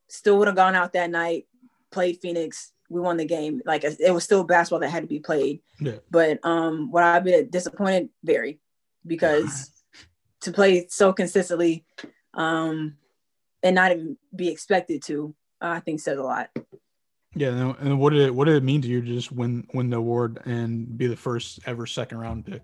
still 0.08 0.38
would 0.38 0.48
have 0.48 0.56
gone 0.56 0.74
out 0.74 0.92
that 0.94 1.10
night, 1.10 1.46
played 1.90 2.18
Phoenix. 2.20 2.72
We 2.88 3.00
won 3.00 3.18
the 3.18 3.26
game. 3.26 3.60
Like 3.66 3.84
it 3.84 4.12
was 4.12 4.24
still 4.24 4.44
basketball 4.44 4.80
that 4.80 4.88
had 4.88 5.02
to 5.02 5.08
be 5.08 5.20
played. 5.20 5.60
Yeah. 5.78 5.96
But 6.10 6.40
um, 6.42 6.90
what 6.90 7.04
I've 7.04 7.24
been 7.24 7.50
disappointed 7.50 8.08
very 8.24 8.60
because 9.06 9.70
to 10.42 10.52
play 10.52 10.86
so 10.88 11.12
consistently 11.12 11.84
um, 12.34 12.96
and 13.62 13.74
not 13.74 13.92
even 13.92 14.16
be 14.34 14.48
expected 14.48 15.02
to, 15.04 15.34
I 15.60 15.80
think 15.80 16.00
says 16.00 16.18
a 16.18 16.22
lot. 16.22 16.50
Yeah, 17.34 17.74
and 17.80 18.00
what 18.00 18.10
did 18.10 18.22
it 18.22 18.34
what 18.34 18.46
did 18.46 18.56
it 18.56 18.62
mean 18.62 18.82
to 18.82 18.88
you 18.88 19.00
to 19.00 19.06
just 19.06 19.30
win 19.30 19.66
win 19.74 19.90
the 19.90 19.98
award 19.98 20.40
and 20.44 20.96
be 20.96 21.06
the 21.06 21.16
first 21.16 21.60
ever 21.66 21.86
second 21.86 22.18
round 22.18 22.46
pick? 22.46 22.62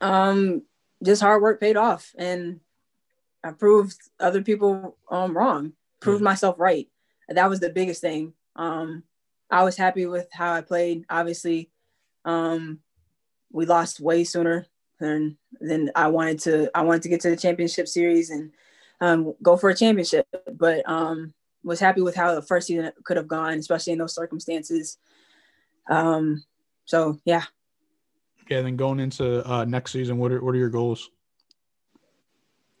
Um, 0.00 0.62
just 1.02 1.22
hard 1.22 1.42
work 1.42 1.60
paid 1.60 1.76
off, 1.76 2.14
and 2.18 2.60
I 3.42 3.52
proved 3.52 3.96
other 4.20 4.42
people 4.42 4.96
um, 5.10 5.36
wrong, 5.36 5.72
proved 6.00 6.18
mm-hmm. 6.18 6.24
myself 6.24 6.56
right. 6.58 6.88
That 7.28 7.48
was 7.48 7.60
the 7.60 7.70
biggest 7.70 8.00
thing. 8.00 8.34
Um, 8.54 9.02
I 9.50 9.64
was 9.64 9.76
happy 9.76 10.06
with 10.06 10.28
how 10.32 10.52
I 10.52 10.60
played. 10.60 11.04
Obviously, 11.08 11.70
um, 12.24 12.80
we 13.50 13.66
lost 13.66 14.00
way 14.00 14.24
sooner 14.24 14.66
than 15.00 15.38
than 15.60 15.90
I 15.94 16.08
wanted 16.08 16.40
to. 16.40 16.70
I 16.74 16.82
wanted 16.82 17.02
to 17.02 17.08
get 17.08 17.22
to 17.22 17.30
the 17.30 17.36
championship 17.36 17.88
series 17.88 18.30
and 18.30 18.52
um, 19.00 19.34
go 19.42 19.56
for 19.56 19.70
a 19.70 19.74
championship, 19.76 20.26
but 20.52 20.88
um, 20.88 21.34
was 21.62 21.80
happy 21.80 22.00
with 22.00 22.14
how 22.14 22.34
the 22.34 22.42
first 22.42 22.66
season 22.66 22.92
could 23.04 23.16
have 23.16 23.28
gone, 23.28 23.58
especially 23.58 23.92
in 23.92 23.98
those 23.98 24.14
circumstances. 24.14 24.98
Um, 25.90 26.44
so 26.84 27.18
yeah. 27.24 27.44
Yeah. 28.50 28.62
Then 28.62 28.76
going 28.76 29.00
into 29.00 29.46
uh, 29.48 29.64
next 29.64 29.92
season, 29.92 30.18
what 30.18 30.32
are 30.32 30.42
what 30.42 30.54
are 30.54 30.58
your 30.58 30.70
goals? 30.70 31.10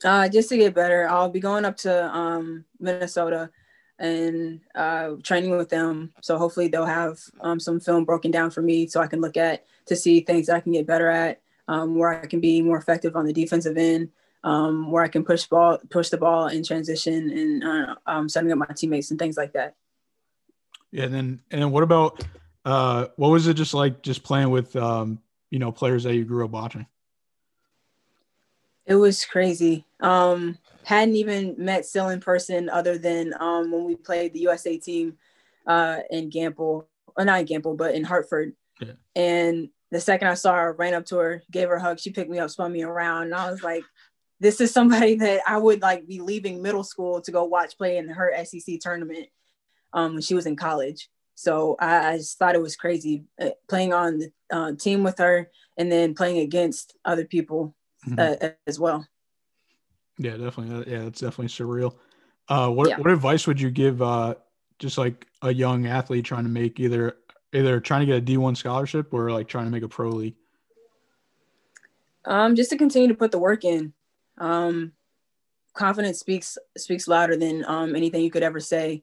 Uh, 0.04 0.28
just 0.28 0.48
to 0.50 0.56
get 0.56 0.74
better, 0.74 1.08
I'll 1.08 1.30
be 1.30 1.40
going 1.40 1.64
up 1.64 1.76
to 1.78 2.06
um, 2.14 2.64
Minnesota 2.78 3.50
and 3.98 4.60
uh, 4.74 5.12
training 5.22 5.56
with 5.56 5.70
them. 5.70 6.12
So 6.20 6.36
hopefully 6.36 6.68
they'll 6.68 6.84
have 6.84 7.18
um, 7.40 7.58
some 7.58 7.80
film 7.80 8.04
broken 8.04 8.30
down 8.30 8.50
for 8.50 8.60
me 8.60 8.86
so 8.86 9.00
I 9.00 9.06
can 9.06 9.20
look 9.22 9.36
at 9.36 9.64
to 9.86 9.96
see 9.96 10.20
things 10.20 10.46
that 10.46 10.56
I 10.56 10.60
can 10.60 10.72
get 10.72 10.86
better 10.86 11.08
at. 11.08 11.40
um, 11.68 11.96
where 11.96 12.22
I 12.22 12.26
can 12.26 12.40
be 12.40 12.62
more 12.62 12.78
effective 12.78 13.16
on 13.16 13.26
the 13.26 13.32
defensive 13.32 13.76
end, 13.76 14.10
um, 14.46 14.92
where 14.92 15.02
I 15.02 15.08
can 15.08 15.24
push 15.24 15.44
ball, 15.46 15.78
push 15.90 16.08
the 16.08 16.18
ball 16.18 16.46
in 16.46 16.62
transition, 16.62 17.30
and 17.30 17.64
uh, 17.64 17.96
um, 18.06 18.28
setting 18.28 18.52
up 18.52 18.58
my 18.58 18.66
teammates 18.74 19.10
and 19.10 19.18
things 19.18 19.36
like 19.36 19.52
that. 19.54 19.74
Yeah, 20.92 21.04
and 21.04 21.14
then 21.14 21.40
and 21.50 21.62
then 21.62 21.72
what 21.72 21.82
about 21.82 22.24
uh, 22.64 23.06
what 23.16 23.30
was 23.30 23.48
it 23.48 23.54
just 23.54 23.74
like 23.74 24.02
just 24.02 24.22
playing 24.22 24.50
with 24.50 24.76
um, 24.76 25.18
you 25.50 25.58
know 25.58 25.72
players 25.72 26.04
that 26.04 26.14
you 26.14 26.24
grew 26.24 26.44
up 26.44 26.52
watching? 26.52 26.86
It 28.86 28.94
was 28.94 29.24
crazy. 29.24 29.84
Um, 29.98 30.58
hadn't 30.84 31.16
even 31.16 31.56
met 31.58 31.84
Syl 31.84 32.10
in 32.10 32.20
person 32.20 32.70
other 32.70 32.98
than 32.98 33.34
um, 33.40 33.72
when 33.72 33.84
we 33.84 33.96
played 33.96 34.32
the 34.32 34.40
USA 34.40 34.78
team 34.78 35.18
uh, 35.66 35.98
in 36.08 36.30
Gamble, 36.30 36.88
or 37.16 37.24
not 37.24 37.40
in 37.40 37.46
Gampel, 37.46 37.76
but 37.76 37.96
in 37.96 38.04
Hartford. 38.04 38.54
Yeah. 38.80 38.92
And 39.16 39.70
the 39.90 40.00
second 40.00 40.28
I 40.28 40.34
saw 40.34 40.54
her, 40.54 40.72
ran 40.72 40.94
up 40.94 41.06
to 41.06 41.16
her, 41.16 41.42
gave 41.50 41.68
her 41.68 41.74
a 41.74 41.82
hug. 41.82 41.98
She 41.98 42.10
picked 42.10 42.30
me 42.30 42.38
up, 42.38 42.50
spun 42.50 42.72
me 42.72 42.84
around, 42.84 43.24
and 43.24 43.34
I 43.34 43.50
was 43.50 43.64
like, 43.64 43.82
"This 44.40 44.60
is 44.60 44.72
somebody 44.72 45.14
that 45.24 45.42
I 45.46 45.58
would 45.58 45.82
like 45.82 46.06
be 46.06 46.20
leaving 46.20 46.62
middle 46.62 46.84
school 46.84 47.20
to 47.22 47.32
go 47.32 47.44
watch 47.44 47.76
play 47.76 47.96
in 47.96 48.08
her 48.08 48.32
SEC 48.44 48.80
tournament 48.80 49.28
um, 49.92 50.14
when 50.14 50.22
she 50.22 50.34
was 50.34 50.46
in 50.46 50.56
college." 50.56 51.08
So 51.34 51.76
I, 51.78 52.12
I 52.12 52.16
just 52.16 52.38
thought 52.38 52.54
it 52.54 52.62
was 52.62 52.76
crazy 52.76 53.24
uh, 53.40 53.50
playing 53.68 53.92
on 53.92 54.18
the 54.18 54.32
uh, 54.50 54.72
team 54.72 55.02
with 55.02 55.18
her 55.18 55.50
and 55.76 55.92
then 55.92 56.14
playing 56.14 56.38
against 56.38 56.96
other 57.04 57.26
people 57.26 57.74
mm-hmm. 58.08 58.44
uh, 58.44 58.50
as 58.66 58.80
well. 58.80 59.06
Yeah, 60.18 60.38
definitely. 60.38 60.90
Yeah, 60.90 61.04
that's 61.04 61.20
definitely 61.20 61.48
surreal. 61.48 61.94
Uh, 62.48 62.70
what 62.70 62.88
yeah. 62.88 62.98
what 62.98 63.10
advice 63.10 63.46
would 63.46 63.60
you 63.60 63.70
give 63.70 64.00
uh, 64.00 64.34
just 64.78 64.98
like 64.98 65.26
a 65.42 65.52
young 65.52 65.86
athlete 65.86 66.24
trying 66.24 66.44
to 66.44 66.50
make 66.50 66.80
either 66.80 67.16
either 67.52 67.80
trying 67.80 68.00
to 68.00 68.06
get 68.06 68.16
a 68.16 68.20
D 68.20 68.36
one 68.36 68.54
scholarship 68.54 69.12
or 69.12 69.30
like 69.30 69.48
trying 69.48 69.66
to 69.66 69.70
make 69.70 69.82
a 69.82 69.88
pro 69.88 70.08
league? 70.08 70.36
Um, 72.24 72.56
just 72.56 72.70
to 72.70 72.78
continue 72.78 73.08
to 73.08 73.14
put 73.14 73.30
the 73.30 73.38
work 73.38 73.64
in. 73.64 73.92
Um, 74.38 74.92
confidence 75.74 76.18
speaks 76.18 76.58
speaks 76.76 77.06
louder 77.06 77.36
than 77.36 77.64
um, 77.66 77.94
anything 77.94 78.22
you 78.22 78.30
could 78.30 78.42
ever 78.42 78.60
say. 78.60 79.02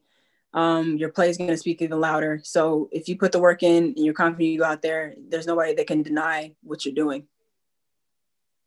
Um, 0.53 0.97
your 0.97 1.09
play 1.09 1.29
is 1.29 1.37
going 1.37 1.49
to 1.49 1.57
speak 1.57 1.81
even 1.81 1.99
louder. 1.99 2.39
So 2.43 2.89
if 2.91 3.07
you 3.07 3.17
put 3.17 3.31
the 3.31 3.39
work 3.39 3.63
in 3.63 3.85
and 3.85 3.97
you're 3.97 4.13
confident 4.13 4.49
you 4.49 4.59
go 4.59 4.65
out 4.65 4.83
there, 4.83 5.15
there's 5.29 5.47
nobody 5.47 5.73
that 5.73 5.87
can 5.87 6.03
deny 6.03 6.53
what 6.61 6.85
you're 6.85 6.93
doing. 6.93 7.25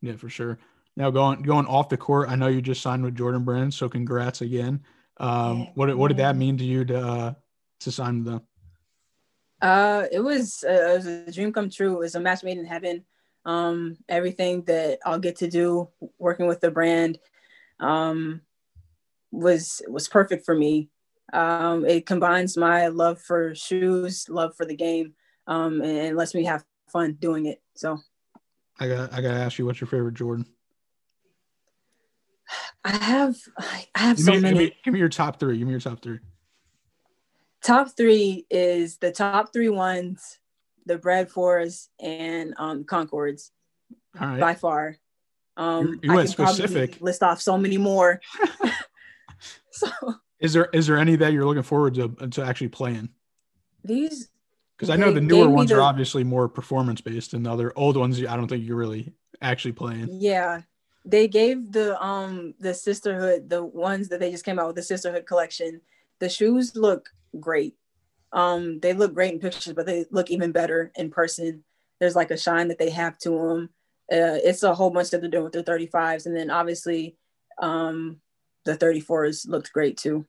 Yeah, 0.02 0.16
for 0.16 0.28
sure. 0.28 0.58
Now 0.96 1.10
going 1.10 1.42
going 1.42 1.66
off 1.66 1.88
the 1.88 1.96
court, 1.96 2.28
I 2.28 2.36
know 2.36 2.48
you 2.48 2.62
just 2.62 2.82
signed 2.82 3.04
with 3.04 3.16
Jordan 3.16 3.44
Brand, 3.44 3.72
so 3.72 3.88
congrats 3.88 4.40
again. 4.40 4.82
Um, 5.18 5.68
what 5.74 5.96
what 5.96 6.08
did 6.08 6.16
that 6.18 6.36
mean 6.36 6.58
to 6.58 6.64
you 6.64 6.84
to 6.86 6.98
uh, 6.98 7.34
to 7.80 7.92
sign 7.92 8.18
with 8.18 8.32
them? 8.32 8.42
Uh, 9.60 10.04
it 10.10 10.20
was 10.20 10.64
uh, 10.66 10.72
it 10.72 10.96
was 10.96 11.06
a 11.06 11.32
dream 11.32 11.52
come 11.52 11.70
true. 11.70 11.94
It 11.94 11.98
was 11.98 12.14
a 12.14 12.20
match 12.20 12.42
made 12.42 12.58
in 12.58 12.64
heaven. 12.64 13.04
Um, 13.46 13.96
everything 14.08 14.64
that 14.64 14.98
I'll 15.06 15.20
get 15.20 15.36
to 15.36 15.48
do 15.48 15.88
working 16.18 16.46
with 16.48 16.60
the 16.60 16.70
brand 16.70 17.18
um, 17.80 18.42
was 19.30 19.80
was 19.88 20.08
perfect 20.08 20.44
for 20.44 20.54
me. 20.54 20.90
Um, 21.32 21.86
it 21.86 22.06
combines 22.06 22.56
my 22.56 22.88
love 22.88 23.20
for 23.20 23.54
shoes, 23.54 24.28
love 24.28 24.54
for 24.56 24.66
the 24.66 24.76
game, 24.76 25.14
um, 25.46 25.80
and, 25.80 25.98
and 25.98 26.16
lets 26.16 26.34
me 26.34 26.44
have 26.44 26.64
fun 26.88 27.16
doing 27.20 27.46
it. 27.46 27.62
So, 27.74 27.98
I 28.80 28.88
got 28.88 29.12
I 29.12 29.20
got 29.20 29.32
to 29.32 29.38
ask 29.38 29.58
you, 29.58 29.66
what's 29.66 29.80
your 29.80 29.88
favorite 29.88 30.14
Jordan? 30.14 30.46
I 32.84 32.96
have 32.96 33.36
I 33.58 33.86
have 33.94 34.16
give 34.16 34.26
so 34.26 34.32
me, 34.32 34.40
many. 34.40 34.58
Give 34.58 34.68
me, 34.68 34.76
give 34.84 34.94
me, 34.94 35.00
your 35.00 35.08
top 35.08 35.40
three. 35.40 35.58
Give 35.58 35.66
me 35.66 35.72
your 35.72 35.80
top 35.80 36.02
three. 36.02 36.18
Top 37.62 37.96
three 37.96 38.46
is 38.50 38.98
the 38.98 39.10
top 39.10 39.52
three 39.52 39.68
ones, 39.68 40.38
the 40.86 40.98
Bred 40.98 41.30
Fours 41.30 41.88
and 42.00 42.54
um 42.56 42.84
Concords. 42.84 43.52
Right. 44.18 44.40
By 44.40 44.54
far. 44.54 44.96
Um 45.56 46.00
you, 46.02 46.12
you 46.12 46.18
I 46.18 46.24
specific. 46.26 47.00
list 47.00 47.22
off 47.22 47.40
so 47.40 47.58
many 47.58 47.78
more. 47.78 48.20
so 49.70 49.88
is 50.40 50.52
there 50.52 50.68
is 50.72 50.86
there 50.86 50.96
any 50.96 51.16
that 51.16 51.32
you're 51.32 51.44
looking 51.44 51.62
forward 51.62 51.94
to 51.94 52.08
to 52.30 52.44
actually 52.44 52.68
playing? 52.68 53.10
These 53.84 54.28
because 54.76 54.90
I 54.90 54.96
know 54.96 55.10
the 55.10 55.20
newer 55.20 55.48
ones 55.48 55.70
the, 55.70 55.76
are 55.76 55.82
obviously 55.82 56.24
more 56.24 56.48
performance 56.48 57.00
based, 57.00 57.34
and 57.34 57.46
the 57.46 57.50
other 57.50 57.72
old 57.76 57.96
ones 57.96 58.22
I 58.24 58.36
don't 58.36 58.48
think 58.48 58.64
you're 58.64 58.76
really 58.76 59.12
actually 59.40 59.72
playing. 59.72 60.08
Yeah, 60.10 60.62
they 61.06 61.28
gave 61.28 61.72
the 61.72 62.02
um 62.02 62.54
the 62.58 62.74
sisterhood 62.74 63.48
the 63.48 63.64
ones 63.64 64.08
that 64.08 64.20
they 64.20 64.30
just 64.30 64.44
came 64.44 64.58
out 64.58 64.66
with 64.66 64.76
the 64.76 64.82
sisterhood 64.82 65.24
collection 65.24 65.80
the 66.18 66.28
shoes 66.28 66.74
look 66.74 67.10
great 67.38 67.76
um 68.36 68.78
they 68.80 68.92
look 68.92 69.12
great 69.12 69.32
in 69.32 69.40
pictures 69.40 69.72
but 69.72 69.86
they 69.86 70.04
look 70.12 70.30
even 70.30 70.52
better 70.52 70.92
in 70.94 71.10
person 71.10 71.64
there's 71.98 72.14
like 72.14 72.30
a 72.30 72.38
shine 72.38 72.68
that 72.68 72.78
they 72.78 72.90
have 72.90 73.18
to 73.18 73.30
them 73.30 73.70
uh, 74.12 74.38
it's 74.44 74.62
a 74.62 74.74
whole 74.74 74.90
bunch 74.90 75.10
that 75.10 75.20
they're 75.20 75.30
doing 75.30 75.42
with 75.42 75.52
their 75.52 75.62
35s 75.64 76.26
and 76.26 76.36
then 76.36 76.50
obviously 76.50 77.16
um 77.60 78.20
the 78.64 78.76
34s 78.76 79.48
looked 79.48 79.72
great 79.72 79.96
too 79.96 80.24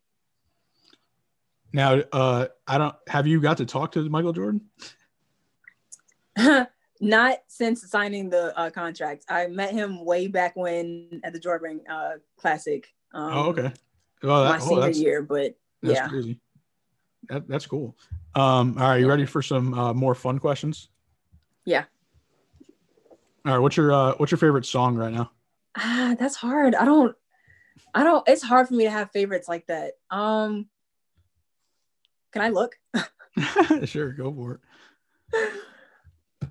now 1.73 1.99
uh 2.11 2.47
i 2.65 2.79
don't 2.79 2.95
have 3.07 3.27
you 3.27 3.39
got 3.39 3.57
to 3.57 3.65
talk 3.65 3.91
to 3.91 4.09
michael 4.09 4.33
jordan 4.33 4.61
Not 6.99 7.37
since 7.47 7.87
signing 7.89 8.29
the 8.29 8.57
uh, 8.57 8.69
contract. 8.71 9.25
I 9.29 9.47
met 9.47 9.71
him 9.71 10.03
way 10.03 10.27
back 10.27 10.55
when 10.55 11.21
at 11.23 11.33
the 11.33 11.39
Jordan 11.39 11.81
uh, 11.89 12.13
Classic. 12.37 12.87
Um, 13.13 13.33
oh, 13.33 13.49
okay. 13.49 13.71
Well, 14.23 14.43
that, 14.43 14.59
my 14.59 14.65
oh, 14.65 14.67
senior 14.67 14.89
year, 14.89 15.21
but 15.21 15.55
that's 15.83 15.95
yeah, 15.95 16.07
crazy. 16.07 16.39
That, 17.29 17.47
that's 17.47 17.65
cool. 17.65 17.95
Um, 18.35 18.77
all 18.77 18.89
right, 18.89 18.97
you 18.97 19.07
ready 19.07 19.25
for 19.25 19.41
some 19.41 19.73
uh, 19.73 19.93
more 19.93 20.15
fun 20.15 20.39
questions? 20.39 20.89
Yeah. 21.65 21.85
All 23.45 23.53
right, 23.53 23.59
what's 23.59 23.77
your 23.77 23.91
uh, 23.91 24.13
what's 24.17 24.31
your 24.31 24.37
favorite 24.37 24.65
song 24.65 24.95
right 24.95 25.13
now? 25.13 25.31
Ah, 25.75 26.15
that's 26.19 26.35
hard. 26.35 26.75
I 26.75 26.85
don't, 26.85 27.15
I 27.93 28.03
don't. 28.03 28.27
It's 28.27 28.43
hard 28.43 28.67
for 28.67 28.73
me 28.73 28.85
to 28.85 28.89
have 28.89 29.11
favorites 29.11 29.47
like 29.47 29.67
that. 29.67 29.93
Um, 30.09 30.67
can 32.31 32.41
I 32.41 32.49
look? 32.49 32.75
sure, 33.85 34.11
go 34.11 34.33
for 34.33 34.59
it. 35.33 35.51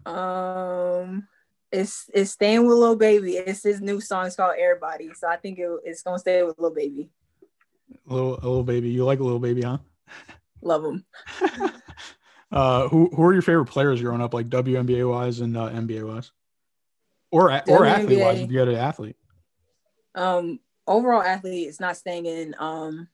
Um, 0.04 1.26
it's 1.72 2.08
it's 2.14 2.30
staying 2.30 2.66
with 2.66 2.76
Lil 2.76 2.96
Baby. 2.96 3.36
It's 3.36 3.64
his 3.64 3.80
new 3.80 4.00
song. 4.00 4.26
It's 4.26 4.36
called 4.36 4.54
Everybody. 4.58 5.12
So 5.14 5.26
I 5.26 5.36
think 5.36 5.58
it, 5.58 5.68
it's 5.84 6.02
gonna 6.02 6.18
stay 6.18 6.42
with 6.44 6.58
Lil 6.58 6.72
Baby. 6.72 7.10
Little 8.06 8.34
a 8.34 8.46
little 8.46 8.62
baby, 8.62 8.90
you 8.90 9.04
like 9.04 9.20
a 9.20 9.24
little 9.24 9.38
Baby, 9.40 9.62
huh? 9.62 9.78
Love 10.66 10.82
them. 10.82 11.04
uh, 12.52 12.88
who 12.88 13.08
who 13.14 13.22
are 13.22 13.32
your 13.32 13.42
favorite 13.42 13.66
players 13.66 14.02
growing 14.02 14.20
up, 14.20 14.34
like 14.34 14.48
WNBA 14.48 15.08
wise 15.08 15.40
and 15.40 15.56
uh, 15.56 15.70
NBA 15.70 16.06
wise, 16.06 16.32
or 17.30 17.52
or 17.68 17.86
athlete 17.86 18.18
wise? 18.18 18.40
If 18.40 18.50
you 18.50 18.58
had 18.58 18.68
an 18.68 18.74
athlete. 18.74 19.16
Um, 20.16 20.58
overall 20.86 21.22
athlete 21.22 21.68
is 21.68 21.78
not 21.78 21.96
staying 21.96 22.26
in 22.26 22.56
um, 22.58 23.08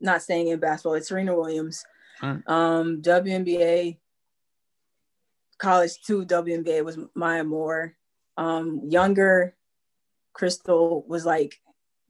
not 0.00 0.22
staying 0.22 0.48
in 0.48 0.60
basketball. 0.60 0.94
It's 0.94 1.08
Serena 1.08 1.36
Williams. 1.36 1.84
Right. 2.22 2.40
Um, 2.46 3.02
WNBA 3.02 3.98
college 5.58 6.00
to 6.06 6.24
WNBA 6.24 6.84
was 6.84 6.98
Maya 7.14 7.44
Moore. 7.44 7.94
Um, 8.38 8.80
younger 8.84 9.54
Crystal 10.32 11.04
was 11.06 11.26
like 11.26 11.60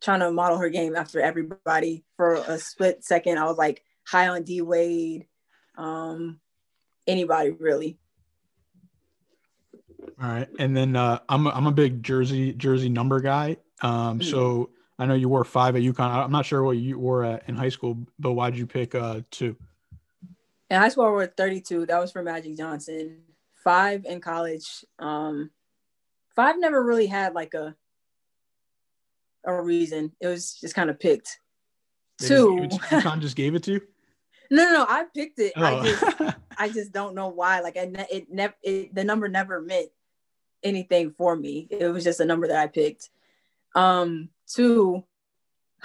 trying 0.01 0.21
to 0.21 0.31
model 0.31 0.59
her 0.59 0.69
game 0.69 0.95
after 0.95 1.21
everybody 1.21 2.05
for 2.17 2.35
a 2.35 2.59
split 2.59 3.03
second. 3.03 3.39
I 3.39 3.45
was 3.45 3.59
like 3.59 3.83
high 4.09 4.29
on 4.29 4.43
D 4.43 4.63
Wade, 4.63 5.27
um, 5.77 6.41
anybody 7.07 7.51
really. 7.51 7.99
All 10.21 10.29
right, 10.29 10.49
and 10.59 10.77
then 10.77 10.97
uh, 10.97 11.19
I'm 11.29 11.47
a, 11.47 11.51
I'm 11.51 11.67
a 11.67 11.73
big 11.73 12.03
jersey 12.03 12.53
jersey 12.53 12.89
number 12.89 13.21
guy. 13.21 13.59
Um, 13.83 14.19
mm-hmm. 14.19 14.23
So 14.23 14.71
I 14.99 15.07
know 15.07 15.15
you 15.15 15.29
wore 15.29 15.45
five 15.45 15.77
at 15.77 15.83
UConn. 15.83 16.11
I'm 16.11 16.33
not 16.33 16.47
sure 16.47 16.63
what 16.63 16.77
you 16.77 16.99
wore 16.99 17.25
at 17.25 17.49
in 17.49 17.55
high 17.55 17.69
school, 17.69 17.99
but 18.19 18.33
why 18.33 18.51
did 18.51 18.59
you 18.59 18.67
pick 18.67 18.95
uh, 18.95 19.21
two? 19.31 19.57
In 20.71 20.79
high 20.79 20.89
school, 20.89 21.05
I 21.05 21.11
wore 21.11 21.27
32. 21.27 21.87
That 21.87 21.99
was 21.99 22.13
for 22.13 22.23
Magic 22.23 22.57
Johnson 22.57 23.23
five 23.63 24.05
in 24.05 24.21
college. 24.21 24.85
Um, 24.99 25.51
five 26.35 26.59
never 26.59 26.83
really 26.83 27.07
had 27.07 27.35
like 27.35 27.55
a 27.55 27.75
a 29.45 29.63
reason. 29.63 30.13
It 30.21 30.27
was 30.27 30.55
just 30.55 30.75
kind 30.75 30.91
of 30.91 30.99
picked. 30.99 31.41
They 32.19 32.29
Two, 32.29 32.67
just, 32.67 32.93
you 32.93 33.21
just 33.21 33.37
gave 33.37 33.55
it 33.55 33.63
to 33.65 33.73
you. 33.73 33.81
No, 34.51 34.65
no, 34.65 34.73
no, 34.73 34.87
I 34.89 35.05
picked 35.15 35.39
it. 35.39 35.53
Oh. 35.57 35.65
I 35.65 35.83
just, 35.85 36.05
I 36.59 36.69
just 36.69 36.93
don't 36.93 37.15
know 37.15 37.29
why. 37.29 37.61
Like, 37.61 37.77
it, 37.77 38.07
it 38.11 38.33
never, 38.33 38.55
the 38.65 39.05
number 39.05 39.29
never 39.29 39.61
meant 39.61 39.91
anything 40.63 41.13
for 41.17 41.37
me. 41.37 41.69
It 41.71 41.87
was 41.89 42.05
just 42.05 42.21
a 42.21 42.25
number 42.25 42.49
that 42.49 42.59
I 42.59 42.67
picked. 42.67 43.11
Um, 43.75 44.31
two, 44.47 45.05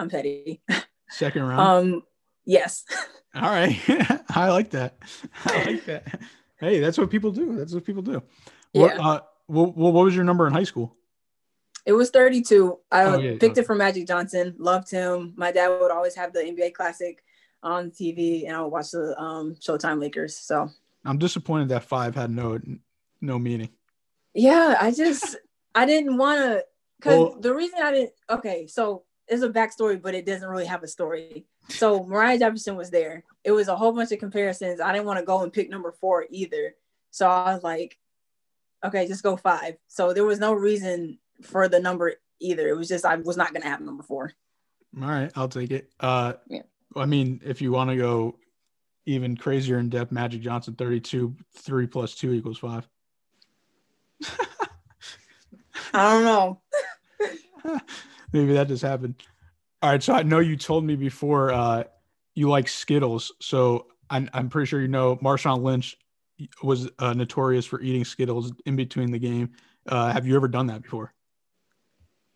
I'm 0.00 0.08
petty. 0.08 0.60
Second 1.08 1.44
round. 1.44 1.60
Um, 1.60 2.02
yes. 2.44 2.84
All 3.34 3.42
right. 3.42 3.78
I 4.30 4.50
like 4.50 4.70
that. 4.70 4.96
I 5.44 5.64
like 5.64 5.84
that. 5.86 6.20
Hey, 6.58 6.80
that's 6.80 6.96
what 6.96 7.10
people 7.10 7.30
do. 7.32 7.56
That's 7.56 7.74
what 7.74 7.84
people 7.84 8.02
do. 8.02 8.22
Yeah. 8.72 8.82
What, 8.82 8.98
uh, 8.98 9.20
what, 9.46 9.76
what 9.76 10.04
was 10.04 10.14
your 10.14 10.24
number 10.24 10.46
in 10.46 10.52
high 10.52 10.64
school? 10.64 10.95
It 11.86 11.92
was 11.92 12.10
32. 12.10 12.78
I 12.90 13.02
oh, 13.04 13.18
yeah, 13.18 13.36
picked 13.38 13.58
it 13.58 13.64
from 13.64 13.78
Magic 13.78 14.08
Johnson. 14.08 14.56
Loved 14.58 14.90
him. 14.90 15.32
My 15.36 15.52
dad 15.52 15.68
would 15.68 15.92
always 15.92 16.16
have 16.16 16.32
the 16.32 16.40
NBA 16.40 16.74
Classic 16.74 17.22
on 17.62 17.92
TV, 17.92 18.46
and 18.46 18.56
I 18.56 18.60
would 18.60 18.72
watch 18.72 18.90
the 18.90 19.18
um, 19.18 19.54
Showtime 19.54 20.00
Lakers. 20.00 20.36
So 20.36 20.68
I'm 21.04 21.18
disappointed 21.18 21.68
that 21.68 21.84
five 21.84 22.16
had 22.16 22.30
no 22.30 22.60
no 23.20 23.38
meaning. 23.38 23.70
Yeah, 24.34 24.76
I 24.80 24.90
just 24.90 25.36
I 25.76 25.86
didn't 25.86 26.16
want 26.16 26.40
to 26.40 26.64
because 26.98 27.18
Well- 27.18 27.40
the 27.40 27.54
reason 27.54 27.78
I 27.80 27.92
didn't. 27.92 28.12
Okay, 28.30 28.66
so 28.66 29.04
it's 29.28 29.42
a 29.42 29.48
backstory, 29.48 30.00
but 30.02 30.14
it 30.14 30.26
doesn't 30.26 30.48
really 30.48 30.66
have 30.66 30.82
a 30.82 30.88
story. 30.88 31.46
So 31.68 32.02
Moriah 32.04 32.38
Jefferson 32.38 32.76
was 32.76 32.90
there. 32.90 33.24
It 33.44 33.52
was 33.52 33.68
a 33.68 33.76
whole 33.76 33.92
bunch 33.92 34.12
of 34.12 34.18
comparisons. 34.18 34.80
I 34.80 34.92
didn't 34.92 35.06
want 35.06 35.18
to 35.20 35.24
go 35.24 35.42
and 35.42 35.52
pick 35.52 35.70
number 35.70 35.92
four 35.92 36.26
either. 36.30 36.74
So 37.10 37.28
I 37.28 37.54
was 37.54 37.64
like, 37.64 37.98
okay, 38.84 39.06
just 39.08 39.22
go 39.22 39.36
five. 39.36 39.76
So 39.88 40.12
there 40.12 40.24
was 40.24 40.38
no 40.38 40.52
reason 40.52 41.18
for 41.42 41.68
the 41.68 41.80
number 41.80 42.14
either. 42.40 42.68
It 42.68 42.76
was 42.76 42.88
just 42.88 43.04
I 43.04 43.16
was 43.16 43.36
not 43.36 43.52
gonna 43.52 43.66
have 43.66 43.80
number 43.80 44.02
four. 44.02 44.32
All 45.00 45.08
right, 45.08 45.30
I'll 45.36 45.48
take 45.48 45.70
it. 45.70 45.90
Uh, 46.00 46.34
Yeah. 46.48 46.62
I 46.94 47.04
mean, 47.04 47.42
if 47.44 47.60
you 47.60 47.72
want 47.72 47.90
to 47.90 47.96
go 47.96 48.38
even 49.04 49.36
crazier 49.36 49.78
in 49.78 49.90
depth, 49.90 50.10
Magic 50.10 50.40
Johnson, 50.40 50.74
32, 50.74 51.36
three 51.54 51.86
plus 51.86 52.14
two 52.14 52.32
equals 52.32 52.58
five. 52.58 52.88
I 55.92 56.12
don't 56.12 56.24
know. 56.24 56.60
Maybe 58.32 58.54
that 58.54 58.68
just 58.68 58.82
happened. 58.82 59.14
All 59.82 59.90
right. 59.90 60.02
So 60.02 60.14
I 60.14 60.22
know 60.22 60.38
you 60.38 60.56
told 60.56 60.84
me 60.84 60.96
before 60.96 61.52
uh, 61.52 61.84
you 62.34 62.48
like 62.48 62.68
Skittles. 62.68 63.32
So 63.40 63.86
I'm, 64.10 64.28
I'm 64.32 64.48
pretty 64.48 64.66
sure 64.66 64.80
you 64.80 64.88
know 64.88 65.16
Marshawn 65.16 65.62
Lynch 65.62 65.96
was 66.62 66.90
uh, 66.98 67.12
notorious 67.12 67.66
for 67.66 67.80
eating 67.80 68.04
Skittles 68.04 68.52
in 68.66 68.76
between 68.76 69.10
the 69.10 69.18
game. 69.18 69.52
Uh, 69.86 70.12
have 70.12 70.26
you 70.26 70.36
ever 70.36 70.48
done 70.48 70.66
that 70.66 70.82
before? 70.82 71.12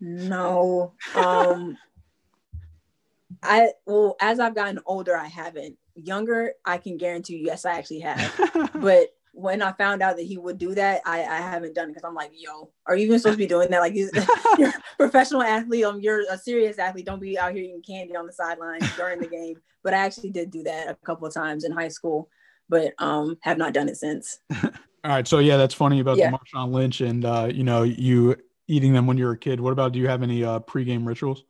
No. 0.00 0.94
Um 1.14 1.76
I 3.42 3.70
well, 3.86 4.16
as 4.20 4.40
I've 4.40 4.54
gotten 4.54 4.80
older, 4.86 5.16
I 5.16 5.26
haven't. 5.26 5.76
Younger, 5.94 6.52
I 6.64 6.78
can 6.78 6.96
guarantee 6.96 7.36
you, 7.36 7.44
yes, 7.46 7.64
I 7.64 7.72
actually 7.72 8.00
have. 8.00 8.70
But 8.80 9.08
when 9.32 9.62
I 9.62 9.72
found 9.72 10.02
out 10.02 10.16
that 10.16 10.24
he 10.24 10.38
would 10.38 10.58
do 10.58 10.74
that, 10.74 11.02
I, 11.06 11.22
I 11.22 11.36
haven't 11.36 11.74
done 11.74 11.86
it 11.88 11.92
because 11.92 12.04
I'm 12.04 12.14
like, 12.14 12.32
yo, 12.34 12.70
are 12.86 12.96
you 12.96 13.06
even 13.06 13.18
supposed 13.18 13.34
to 13.34 13.38
be 13.38 13.46
doing 13.46 13.70
that? 13.70 13.80
Like 13.80 13.94
you- 13.94 14.10
you're 14.58 14.70
a 14.70 14.72
professional 14.98 15.42
athlete, 15.42 15.84
um, 15.84 16.00
you're 16.00 16.22
a 16.30 16.36
serious 16.38 16.78
athlete. 16.78 17.06
Don't 17.06 17.20
be 17.20 17.38
out 17.38 17.52
here 17.54 17.62
eating 17.62 17.82
candy 17.86 18.16
on 18.16 18.26
the 18.26 18.32
sideline 18.32 18.80
during 18.96 19.20
the 19.20 19.28
game. 19.28 19.56
But 19.84 19.94
I 19.94 19.98
actually 19.98 20.30
did 20.30 20.50
do 20.50 20.62
that 20.64 20.88
a 20.88 20.94
couple 21.06 21.26
of 21.26 21.34
times 21.34 21.64
in 21.64 21.72
high 21.72 21.88
school, 21.88 22.28
but 22.68 22.92
um 22.98 23.38
have 23.42 23.58
not 23.58 23.72
done 23.74 23.88
it 23.88 23.96
since. 23.96 24.40
All 24.62 24.70
right. 25.04 25.26
So 25.28 25.38
yeah, 25.38 25.56
that's 25.56 25.74
funny 25.74 26.00
about 26.00 26.16
Yeah. 26.18 26.30
the 26.30 26.38
Marshawn 26.38 26.72
Lynch 26.72 27.00
and 27.00 27.24
uh, 27.24 27.48
you 27.52 27.64
know 27.64 27.82
you 27.84 28.36
eating 28.70 28.92
them 28.92 29.06
when 29.06 29.18
you 29.18 29.24
were 29.26 29.32
a 29.32 29.38
kid. 29.38 29.60
What 29.60 29.72
about? 29.72 29.92
Do 29.92 29.98
you 29.98 30.06
have 30.08 30.22
any 30.22 30.44
uh, 30.44 30.60
pregame 30.60 31.06
rituals? 31.06 31.42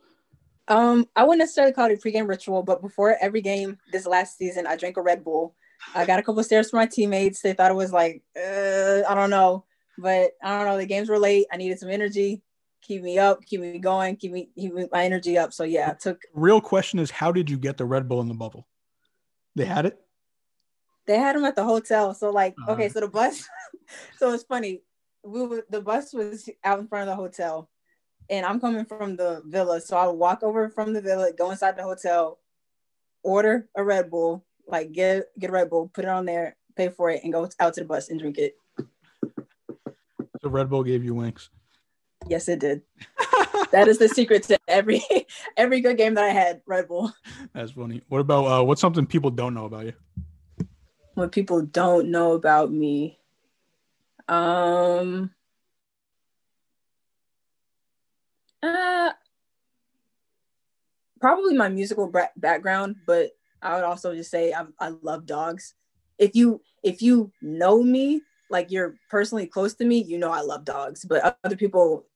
Um, 0.69 1.07
I 1.15 1.25
wouldn't 1.25 1.41
necessarily 1.41 1.73
call 1.73 1.91
it 1.91 1.99
a 1.99 2.09
pregame 2.09 2.29
ritual, 2.29 2.63
but 2.63 2.81
before 2.81 3.17
every 3.21 3.43
game 3.43 3.79
this 3.93 4.07
last 4.07 4.39
season, 4.39 4.67
I 4.67 4.77
drank 4.77 4.97
a 4.97 5.03
Red 5.03 5.23
Bull. 5.23 5.55
I 5.95 6.07
got 6.07 6.19
a 6.19 6.23
couple 6.23 6.43
stares 6.45 6.71
from 6.71 6.79
my 6.79 6.87
teammates. 6.87 7.43
They 7.43 7.53
thought 7.53 7.71
it 7.71 7.75
was 7.75 7.93
like, 7.93 8.23
uh, 8.37 9.03
I 9.09 9.15
don't 9.15 9.31
know, 9.31 9.65
but 9.99 10.31
I 10.43 10.57
don't 10.57 10.67
know. 10.67 10.79
The 10.79 10.87
games 10.87 11.09
were 11.09 11.19
late. 11.19 11.47
I 11.53 11.57
needed 11.57 11.79
some 11.81 11.91
energy, 11.91 12.43
keep 12.83 13.03
me 13.03 13.19
up, 13.19 13.45
keep 13.45 13.61
me 13.61 13.79
going, 13.79 14.17
keep 14.17 14.33
me 14.33 14.49
keep 14.57 14.73
me- 14.73 14.89
my 14.93 15.05
energy 15.05 15.37
up. 15.37 15.53
So 15.53 15.65
yeah, 15.65 15.91
I 15.91 15.95
took. 15.95 16.23
Real 16.33 16.61
question 16.61 17.01
is, 17.01 17.11
how 17.11 17.33
did 17.33 17.51
you 17.51 17.59
get 17.59 17.77
the 17.77 17.85
Red 17.85 18.09
Bull 18.09 18.21
in 18.21 18.29
the 18.29 18.35
bubble? 18.35 18.67
They 19.57 19.65
had 19.65 19.85
it. 19.87 19.99
They 21.07 21.19
had 21.19 21.35
them 21.35 21.45
at 21.45 21.57
the 21.57 21.65
hotel. 21.65 22.15
So 22.15 22.31
like, 22.31 22.55
Uh-huh. 22.63 22.73
okay, 22.73 22.89
so 22.89 23.01
the 23.01 23.09
bus. 23.09 23.43
so 24.19 24.33
it's 24.33 24.45
funny. 24.45 24.83
We 25.25 25.47
were, 25.47 25.67
the 25.69 25.81
bus 25.81 26.13
was 26.13 26.49
out 26.65 26.79
in 26.79 26.89
front 26.89 27.09
of 27.09 27.17
the 27.17 27.23
hotel, 27.23 27.69
and 28.29 28.47
I'm 28.47 28.61
coming 28.61 28.85
from 28.85 29.17
the 29.17 29.43
villa. 29.45 29.81
So 29.81 29.97
I 29.97 30.07
walk 30.09 30.43
over 30.43 30.69
from 30.69 30.93
the 30.93 31.01
villa, 31.01 31.33
go 31.33 31.51
inside 31.51 31.77
the 31.77 31.83
hotel, 31.83 32.39
order 33.23 33.69
a 33.75 33.85
Red 33.85 34.11
Bull, 34.11 34.45
like 34.67 34.93
get 34.93 35.27
get 35.39 35.51
a 35.51 35.53
Red 35.53 35.71
Bull, 35.71 35.91
put 35.93 36.05
it 36.05 36.11
on 36.11 36.25
there, 36.25 36.57
pay 36.77 36.89
for 36.89 37.11
it, 37.11 37.23
and 37.23 37.33
go 37.33 37.49
out 37.59 37.75
to 37.75 37.81
the 37.81 37.87
bus 37.87 38.09
and 38.09 38.19
drink 38.19 38.39
it. 38.39 38.57
The 40.43 40.49
Red 40.49 40.71
Bull 40.71 40.83
gave 40.83 41.05
you 41.05 41.15
winks. 41.15 41.51
Yes, 42.29 42.49
it 42.49 42.61
did. 42.61 42.83
that 43.73 43.89
is 43.89 43.99
the 43.99 44.09
secret 44.09 44.43
to 44.45 44.59
every 44.69 45.03
every 45.57 45.81
good 45.81 45.97
game 45.97 46.15
that 46.15 46.25
I 46.25 46.31
had. 46.31 46.63
Red 46.67 46.89
Bull. 46.89 47.13
That's 47.53 47.73
funny. 47.73 48.03
What 48.09 48.21
about 48.21 48.45
uh, 48.47 48.65
what's 48.65 48.81
something 48.81 49.07
people 49.07 49.31
don't 49.31 49.55
know 49.55 49.67
about 49.67 49.87
you? 49.87 49.93
What 51.15 51.33
people 51.33 51.63
don't 51.63 52.11
know 52.11 52.33
about 52.33 52.73
me. 52.73 53.20
Um. 54.31 55.33
Uh, 58.63 59.11
probably 61.21 61.55
my 61.55 61.69
musical 61.69 62.07
bra- 62.09 62.29
background, 62.37 62.97
but 63.07 63.31
I 63.63 63.75
would 63.75 63.85
also 63.85 64.15
just 64.15 64.31
say 64.31 64.53
I, 64.53 64.65
I 64.79 64.89
love 65.03 65.27
dogs. 65.27 65.75
If 66.19 66.35
you 66.35 66.61
if 66.83 67.03
you 67.03 67.33
know 67.43 67.83
me, 67.83 68.23
like 68.51 68.71
you're 68.71 68.97
personally 69.09 69.47
close 69.47 69.75
to 69.75 69.85
me, 69.85 69.99
you 69.99 70.19
know 70.19 70.31
I 70.31 70.41
love 70.41 70.65
dogs. 70.65 71.05
But 71.05 71.39
other 71.45 71.57
people 71.57 72.07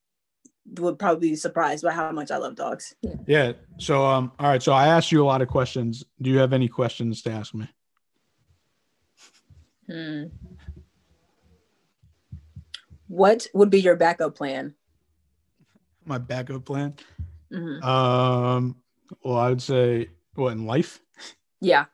would 0.79 0.99
probably 0.99 1.31
be 1.31 1.37
surprised 1.37 1.85
by 1.85 1.93
how 1.93 2.11
much 2.13 2.31
I 2.31 2.39
love 2.39 2.55
dogs. 2.55 2.95
Yeah. 3.27 3.53
So 3.79 4.05
um, 4.07 4.33
all 4.39 4.49
right. 4.49 4.63
So 4.63 4.73
I 4.73 4.89
asked 4.89 5.13
you 5.13 5.23
a 5.23 5.27
lot 5.27 5.43
of 5.43 5.49
questions. 5.49 6.05
Do 6.21 6.31
you 6.31 6.39
have 6.39 6.53
any 6.53 6.69
questions 6.69 7.23
to 7.23 7.31
ask 7.31 7.55
me? 7.55 7.69
Hmm. 9.87 10.25
What 13.09 13.47
would 13.55 13.71
be 13.71 13.81
your 13.81 13.97
backup 13.97 14.35
plan? 14.35 14.75
My 16.05 16.19
backup 16.19 16.65
plan. 16.65 16.95
Mhm. 17.53 17.83
Um. 17.83 18.77
Well, 19.23 19.37
I 19.37 19.49
would 19.49 19.63
say 19.63 20.11
what 20.35 20.53
in 20.53 20.67
life. 20.67 21.01
Yeah. 21.61 21.87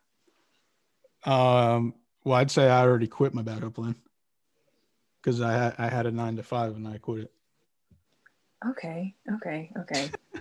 Um. 1.24 1.94
Well, 2.24 2.34
I'd 2.36 2.50
say 2.50 2.68
I 2.68 2.82
already 2.82 3.06
quit 3.08 3.34
my 3.34 3.42
backup 3.42 3.74
plan 3.74 3.96
because 5.20 5.40
I 5.40 5.52
had 5.52 5.74
I 5.78 5.88
had 5.88 6.06
a 6.06 6.10
nine 6.10 6.36
to 6.36 6.42
five 6.42 6.74
and 6.76 6.86
I 6.86 6.98
quit 6.98 7.22
it. 7.24 7.32
Okay. 8.70 9.14
Okay. 9.36 9.72
Okay. 9.78 10.10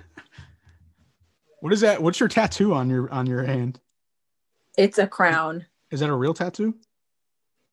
What 1.61 1.73
is 1.73 1.81
that? 1.81 2.01
What's 2.01 2.21
your 2.21 2.29
tattoo 2.29 2.73
on 2.73 2.89
your 2.89 3.11
on 3.11 3.25
your 3.25 3.43
hand? 3.43 3.81
it's 4.77 4.97
a 4.97 5.05
crown. 5.05 5.65
Is 5.91 5.99
that 5.99 6.09
a 6.09 6.15
real 6.15 6.33
tattoo? 6.33 6.73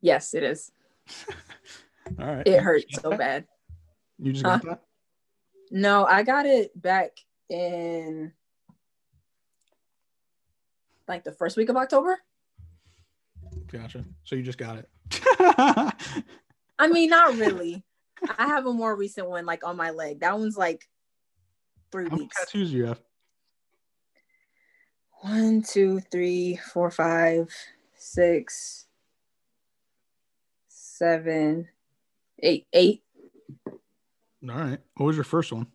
Yes, 0.01 0.35
it 0.35 0.43
is. 0.43 0.73
All 2.19 2.37
right. 2.37 2.47
It 2.47 2.61
hurts 2.61 3.01
so 3.01 3.17
bad. 3.17 3.47
You 4.19 4.33
just 4.33 4.45
got 4.45 4.63
that? 4.63 4.83
No, 5.71 6.05
I 6.05 6.23
got 6.23 6.47
it 6.47 6.71
back 6.81 7.13
in 7.49 8.33
like 11.09 11.25
the 11.25 11.33
first 11.33 11.57
week 11.57 11.69
of 11.69 11.77
October. 11.77 12.19
Gotcha. 13.71 14.05
So 14.25 14.37
you 14.37 14.43
just 14.43 14.59
got 14.59 14.79
it. 14.79 14.89
I 16.79 16.89
mean, 16.89 17.11
not 17.11 17.37
really. 17.37 17.83
I 18.39 18.47
have 18.47 18.67
a 18.67 18.73
more 18.73 18.95
recent 18.95 19.29
one 19.29 19.45
like 19.47 19.65
on 19.65 19.77
my 19.77 19.91
leg. 19.91 20.21
That 20.21 20.39
one's 20.39 20.57
like 20.57 20.89
three 21.91 22.09
How 22.09 22.17
weeks. 22.17 22.37
tattoos 22.39 22.71
do 22.71 22.77
you 22.77 22.87
have? 22.87 23.01
One, 25.21 25.63
two, 25.63 26.01
three, 26.01 26.61
four, 26.73 26.91
five, 26.91 27.51
six, 27.95 28.87
seven, 30.69 31.69
eight, 32.43 32.67
eight. 32.73 33.03
All 33.67 33.75
right. 34.43 34.79
What 34.97 35.07
was 35.07 35.17
your 35.17 35.25
first 35.25 35.53
one? 35.53 35.67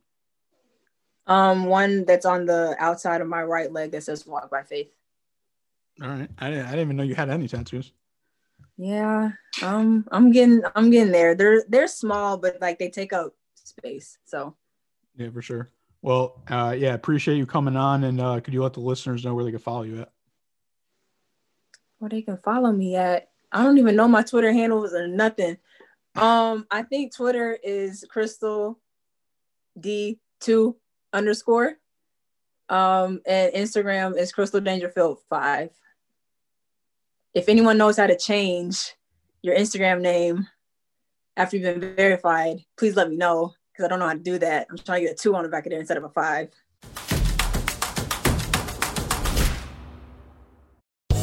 Um, 1.27 1.65
one 1.65 2.05
that's 2.05 2.25
on 2.25 2.45
the 2.45 2.75
outside 2.79 3.21
of 3.21 3.27
my 3.27 3.43
right 3.43 3.71
leg 3.71 3.91
that 3.91 4.03
says 4.03 4.25
"Walk 4.25 4.49
by 4.49 4.63
Faith." 4.63 4.91
All 6.01 6.09
right. 6.09 6.29
I 6.39 6.49
didn't, 6.49 6.65
I 6.65 6.69
didn't 6.71 6.85
even 6.85 6.95
know 6.97 7.03
you 7.03 7.15
had 7.15 7.29
any 7.29 7.47
tattoos. 7.47 7.91
Yeah, 8.77 9.31
um, 9.61 10.07
I'm 10.11 10.31
getting, 10.31 10.61
I'm 10.75 10.89
getting 10.89 11.11
there. 11.11 11.35
They're 11.35 11.63
they're 11.67 11.87
small, 11.87 12.37
but 12.37 12.59
like 12.61 12.79
they 12.79 12.89
take 12.89 13.13
up 13.13 13.35
space. 13.53 14.17
So 14.25 14.55
Yeah, 15.15 15.29
for 15.29 15.41
sure. 15.41 15.69
Well, 16.01 16.41
uh, 16.49 16.75
yeah, 16.77 16.95
appreciate 16.95 17.37
you 17.37 17.45
coming 17.45 17.75
on. 17.75 18.03
And 18.05 18.19
uh, 18.19 18.39
could 18.39 18.53
you 18.53 18.63
let 18.63 18.73
the 18.73 18.79
listeners 18.79 19.23
know 19.23 19.35
where 19.35 19.45
they 19.45 19.51
can 19.51 19.59
follow 19.59 19.83
you 19.83 20.01
at? 20.01 20.11
where 22.01 22.09
they 22.09 22.23
can 22.23 22.37
follow 22.37 22.71
me 22.71 22.95
at? 22.95 23.29
I 23.51 23.63
don't 23.63 23.77
even 23.77 23.95
know 23.95 24.07
my 24.07 24.23
Twitter 24.23 24.51
handles 24.51 24.93
or 24.93 25.07
nothing. 25.07 25.57
Um, 26.15 26.65
I 26.69 26.83
think 26.83 27.15
Twitter 27.15 27.57
is 27.63 28.05
Crystal 28.09 28.79
D 29.79 30.19
two 30.39 30.75
underscore. 31.13 31.77
Um, 32.69 33.21
and 33.25 33.53
Instagram 33.53 34.17
is 34.17 34.31
Crystal 34.31 34.61
Dangerfield 34.61 35.19
five. 35.29 35.69
If 37.33 37.47
anyone 37.49 37.77
knows 37.77 37.97
how 37.97 38.07
to 38.07 38.17
change 38.17 38.95
your 39.41 39.55
Instagram 39.55 40.01
name 40.01 40.47
after 41.37 41.57
you've 41.57 41.79
been 41.79 41.95
verified, 41.95 42.65
please 42.77 42.95
let 42.95 43.09
me 43.09 43.15
know 43.15 43.53
because 43.71 43.85
I 43.85 43.87
don't 43.87 43.99
know 43.99 44.07
how 44.07 44.13
to 44.13 44.19
do 44.19 44.37
that. 44.39 44.67
I'm 44.69 44.77
trying 44.77 45.01
to 45.01 45.07
get 45.07 45.19
a 45.19 45.21
two 45.21 45.35
on 45.35 45.43
the 45.43 45.49
back 45.49 45.65
of 45.65 45.69
there 45.71 45.79
instead 45.79 45.97
of 45.97 46.03
a 46.03 46.09
five. 46.09 46.49